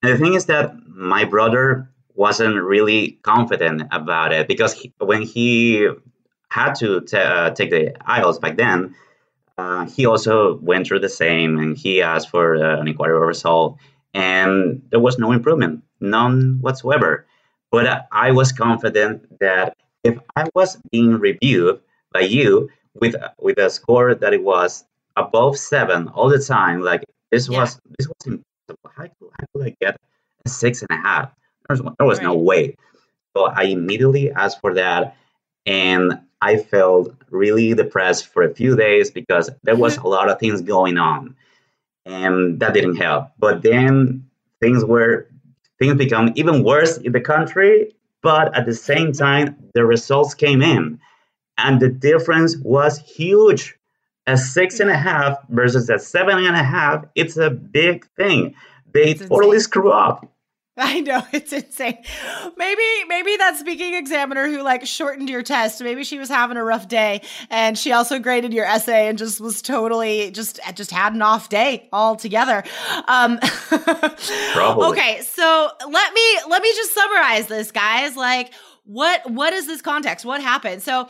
And 0.03 0.13
the 0.13 0.19
thing 0.19 0.35
is 0.35 0.47
that 0.47 0.75
my 0.89 1.25
brother 1.25 1.91
wasn't 2.21 2.63
really 2.63 3.19
confident 3.23 3.83
about 3.91 4.31
it 4.31 4.47
because 4.47 4.75
he, 4.75 4.93
when 4.99 5.23
he 5.23 5.89
had 6.51 6.75
to 6.75 7.01
t- 7.01 7.17
uh, 7.17 7.49
take 7.53 7.71
the 7.71 7.97
IELTS 8.07 8.39
back 8.39 8.59
then, 8.59 8.95
uh, 9.57 9.87
he 9.87 10.05
also 10.05 10.59
went 10.59 10.87
through 10.87 11.01
the 11.01 11.09
same 11.09 11.59
and 11.59 11.79
he 11.79 12.03
asked 12.03 12.29
for 12.29 12.63
uh, 12.63 12.79
an 12.79 12.87
inquiry 12.87 13.19
result, 13.19 13.79
and 14.13 14.83
there 14.91 15.01
was 15.01 15.19
no 15.19 15.33
improvement, 15.33 15.83
none 15.99 16.59
whatsoever. 16.61 17.27
But 17.71 18.07
I 18.13 18.33
was 18.33 18.53
confident 18.53 19.39
that 19.39 19.79
if 20.05 20.19
I 20.37 20.45
was 20.55 20.77
being 20.93 21.15
reviewed 21.19 21.81
by 22.13 22.21
you 22.21 22.69
with 23.01 23.15
with 23.39 23.57
a 23.59 23.71
score 23.71 24.15
that 24.15 24.33
it 24.35 24.43
was 24.43 24.85
above 25.17 25.57
seven 25.57 26.09
all 26.09 26.29
the 26.29 26.43
time, 26.57 26.83
like 26.83 27.03
this 27.31 27.49
yeah. 27.49 27.61
was 27.61 27.81
this 27.97 28.09
was 28.09 28.27
impossible. 28.27 28.91
How 28.97 29.05
could, 29.05 29.31
how 29.39 29.47
could 29.53 29.67
I 29.69 29.77
get 29.81 29.95
a 30.45 30.49
six 30.49 30.83
and 30.83 30.91
a 30.91 31.01
half? 31.01 31.31
There 31.79 31.85
was, 31.85 31.95
there 31.99 32.07
was 32.07 32.19
right. 32.19 32.25
no 32.25 32.35
way. 32.35 32.77
So 33.37 33.45
I 33.45 33.65
immediately 33.65 34.33
asked 34.33 34.61
for 34.61 34.75
that, 34.75 35.17
and 35.67 36.21
I 36.41 36.57
felt 36.57 37.15
really 37.31 37.75
depressed 37.75 38.27
for 38.27 38.43
a 38.43 38.55
few 38.55 38.77
days 38.77 39.11
because 39.11 39.51
there 39.63 39.77
was 39.77 39.97
mm-hmm. 39.97 40.07
a 40.07 40.09
lot 40.09 40.29
of 40.29 40.41
things 40.41 40.63
going 40.63 40.99
on, 40.99 41.37
and 42.05 42.59
that 42.61 42.75
didn't 42.75 42.97
help. 42.97 43.29
But 43.39 43.63
then 43.63 44.29
things 44.61 44.85
were 44.85 45.29
things 45.79 45.97
become 45.97 46.33
even 46.35 46.65
worse 46.65 46.99
in 46.99 47.13
the 47.13 47.21
country, 47.21 47.95
but 48.23 48.55
at 48.57 48.67
the 48.67 48.75
same 48.75 49.13
time, 49.13 49.57
the 49.75 49.85
results 49.85 50.35
came 50.35 50.63
in. 50.63 51.01
And 51.57 51.81
the 51.81 51.89
difference 51.89 52.57
was 52.57 52.99
huge. 52.99 53.77
A 54.27 54.37
six 54.37 54.81
and 54.81 54.91
a 54.91 54.97
half 54.97 55.39
versus 55.49 55.89
a 55.91 55.99
seven 55.99 56.39
and 56.39 56.57
a 56.57 56.63
half, 56.63 57.05
it's 57.15 57.37
a 57.37 57.51
big 57.51 58.07
thing. 58.17 58.55
They 58.93 59.15
totally 59.15 59.61
screw 59.61 59.91
up. 59.91 60.31
I 60.77 61.01
know 61.01 61.23
it's 61.33 61.53
insane. 61.53 61.99
Maybe 62.57 62.83
maybe 63.09 63.37
that 63.37 63.57
speaking 63.57 63.95
examiner 63.95 64.47
who 64.47 64.63
like 64.63 64.87
shortened 64.87 65.29
your 65.29 65.43
test, 65.43 65.83
maybe 65.83 66.05
she 66.05 66.19
was 66.19 66.29
having 66.29 66.57
a 66.57 66.65
rough 66.65 66.89
day 66.89 67.23
and 67.51 67.77
she 67.77 67.93
also 67.93 68.19
graded 68.19 68.53
your 68.55 68.65
essay 68.65 69.09
and 69.09 69.19
just 69.19 69.41
was 69.41 69.63
totally 69.63 70.31
just 70.31 70.61
just 70.75 70.91
had 70.91 71.15
an 71.15 71.23
off 71.23 71.49
day 71.49 71.89
altogether. 71.93 72.63
Um 73.09 73.39
Probably. 74.53 74.87
Okay, 74.91 75.21
so 75.23 75.71
let 75.89 76.15
me 76.15 76.39
let 76.49 76.63
me 76.63 76.73
just 76.75 76.95
summarize 76.95 77.49
this 77.49 77.73
guys. 77.73 78.17
Like 78.17 78.53
what 78.85 79.29
what 79.31 79.53
is 79.53 79.67
this 79.67 79.83
context? 79.83 80.25
What 80.25 80.41
happened? 80.41 80.83
So 80.83 81.09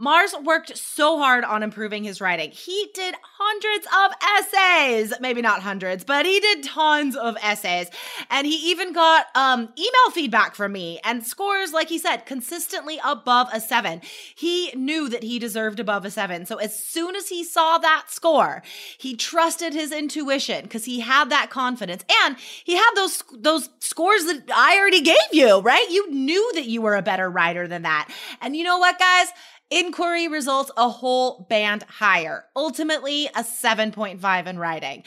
Mars 0.00 0.34
worked 0.42 0.78
so 0.78 1.18
hard 1.18 1.44
on 1.44 1.62
improving 1.62 2.04
his 2.04 2.22
writing. 2.22 2.50
He 2.50 2.90
did 2.94 3.14
hundreds 3.22 3.86
of 3.86 4.12
essays, 4.38 5.12
maybe 5.20 5.42
not 5.42 5.60
hundreds, 5.60 6.04
but 6.04 6.24
he 6.24 6.40
did 6.40 6.64
tons 6.64 7.14
of 7.14 7.36
essays. 7.42 7.90
And 8.30 8.46
he 8.46 8.70
even 8.70 8.94
got 8.94 9.26
um, 9.34 9.68
email 9.78 10.10
feedback 10.12 10.54
from 10.54 10.72
me 10.72 11.00
and 11.04 11.26
scores, 11.26 11.74
like 11.74 11.90
he 11.90 11.98
said, 11.98 12.24
consistently 12.24 12.98
above 13.04 13.48
a 13.52 13.60
seven. 13.60 14.00
He 14.34 14.72
knew 14.72 15.10
that 15.10 15.22
he 15.22 15.38
deserved 15.38 15.78
above 15.78 16.06
a 16.06 16.10
seven. 16.10 16.46
So 16.46 16.56
as 16.56 16.74
soon 16.74 17.14
as 17.14 17.28
he 17.28 17.44
saw 17.44 17.76
that 17.76 18.06
score, 18.08 18.62
he 18.96 19.14
trusted 19.14 19.74
his 19.74 19.92
intuition 19.92 20.62
because 20.62 20.86
he 20.86 21.00
had 21.00 21.28
that 21.28 21.50
confidence 21.50 22.06
and 22.24 22.38
he 22.64 22.74
had 22.74 22.90
those, 22.96 23.22
those 23.34 23.68
scores 23.80 24.24
that 24.24 24.50
I 24.54 24.78
already 24.78 25.02
gave 25.02 25.16
you, 25.32 25.60
right? 25.60 25.90
You 25.90 26.10
knew 26.10 26.52
that 26.54 26.64
you 26.64 26.80
were 26.80 26.96
a 26.96 27.02
better 27.02 27.28
writer 27.28 27.68
than 27.68 27.82
that. 27.82 28.08
And 28.40 28.56
you 28.56 28.64
know 28.64 28.78
what, 28.78 28.98
guys? 28.98 29.28
Inquiry 29.70 30.26
results 30.28 30.70
a 30.76 30.88
whole 30.88 31.46
band 31.48 31.84
higher, 31.84 32.44
ultimately 32.56 33.26
a 33.28 33.44
7.5 33.44 34.46
in 34.46 34.58
writing. 34.58 35.04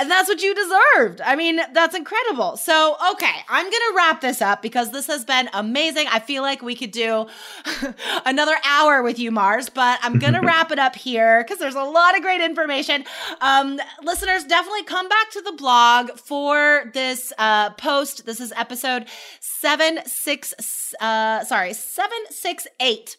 And 0.00 0.08
that's 0.08 0.28
what 0.28 0.40
you 0.40 0.54
deserved. 0.54 1.20
I 1.20 1.34
mean, 1.34 1.60
that's 1.72 1.96
incredible. 1.96 2.56
So, 2.56 2.96
okay, 3.12 3.34
I'm 3.48 3.64
going 3.64 3.72
to 3.72 3.92
wrap 3.96 4.20
this 4.20 4.40
up 4.40 4.62
because 4.62 4.92
this 4.92 5.08
has 5.08 5.24
been 5.24 5.48
amazing. 5.52 6.06
I 6.08 6.20
feel 6.20 6.42
like 6.42 6.62
we 6.62 6.76
could 6.76 6.92
do 6.92 7.26
another 8.24 8.54
hour 8.64 9.02
with 9.02 9.18
you, 9.18 9.32
Mars, 9.32 9.68
but 9.68 9.98
I'm 10.02 10.20
going 10.20 10.34
to 10.40 10.40
wrap 10.40 10.70
it 10.70 10.78
up 10.78 10.94
here 10.94 11.42
because 11.42 11.58
there's 11.58 11.74
a 11.74 11.82
lot 11.82 12.16
of 12.16 12.22
great 12.22 12.40
information. 12.40 13.04
Um, 13.40 13.80
listeners, 14.02 14.44
definitely 14.44 14.84
come 14.84 15.08
back 15.08 15.30
to 15.32 15.40
the 15.40 15.52
blog 15.52 16.12
for 16.12 16.90
this 16.94 17.32
uh, 17.36 17.70
post. 17.70 18.24
This 18.24 18.40
is 18.40 18.52
episode 18.56 19.06
seven 19.40 19.98
six, 20.06 20.94
uh, 21.00 21.42
sorry, 21.44 21.72
768 21.72 23.16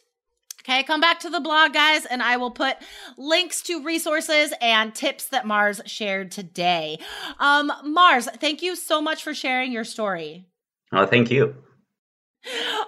Okay, 0.70 0.84
come 0.84 1.02
back 1.02 1.22
to 1.22 1.32
the 1.32 1.40
blog, 1.40 1.74
guys, 1.74 2.06
and 2.06 2.22
I 2.22 2.38
will 2.38 2.52
put 2.52 2.78
links 3.18 3.64
to 3.64 3.84
resources 3.84 4.54
and 4.62 4.94
tips 4.94 5.30
that 5.30 5.48
Mars 5.48 5.82
shared 5.88 6.32
today. 6.32 7.00
Um, 7.40 7.72
Mars, 7.86 8.28
thank 8.40 8.62
you 8.62 8.76
so 8.76 9.02
much 9.02 9.24
for 9.24 9.34
sharing 9.34 9.72
your 9.72 9.84
story. 9.84 10.46
Oh, 10.92 11.08
thank 11.08 11.32
you. 11.32 11.56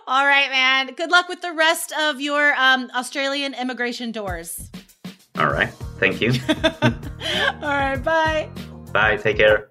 All 0.05 0.27
right, 0.27 0.51
man. 0.51 0.93
Good 0.93 1.09
luck 1.09 1.27
with 1.27 1.41
the 1.41 1.53
rest 1.53 1.91
of 1.99 2.21
your 2.21 2.53
um, 2.53 2.91
Australian 2.93 3.55
immigration 3.55 4.11
doors. 4.11 4.69
All 5.39 5.47
right. 5.47 5.73
Thank 5.97 6.21
you. 6.21 6.33
All 6.83 7.61
right. 7.63 7.97
Bye. 7.97 8.47
Bye. 8.93 9.17
Take 9.17 9.37
care. 9.37 9.70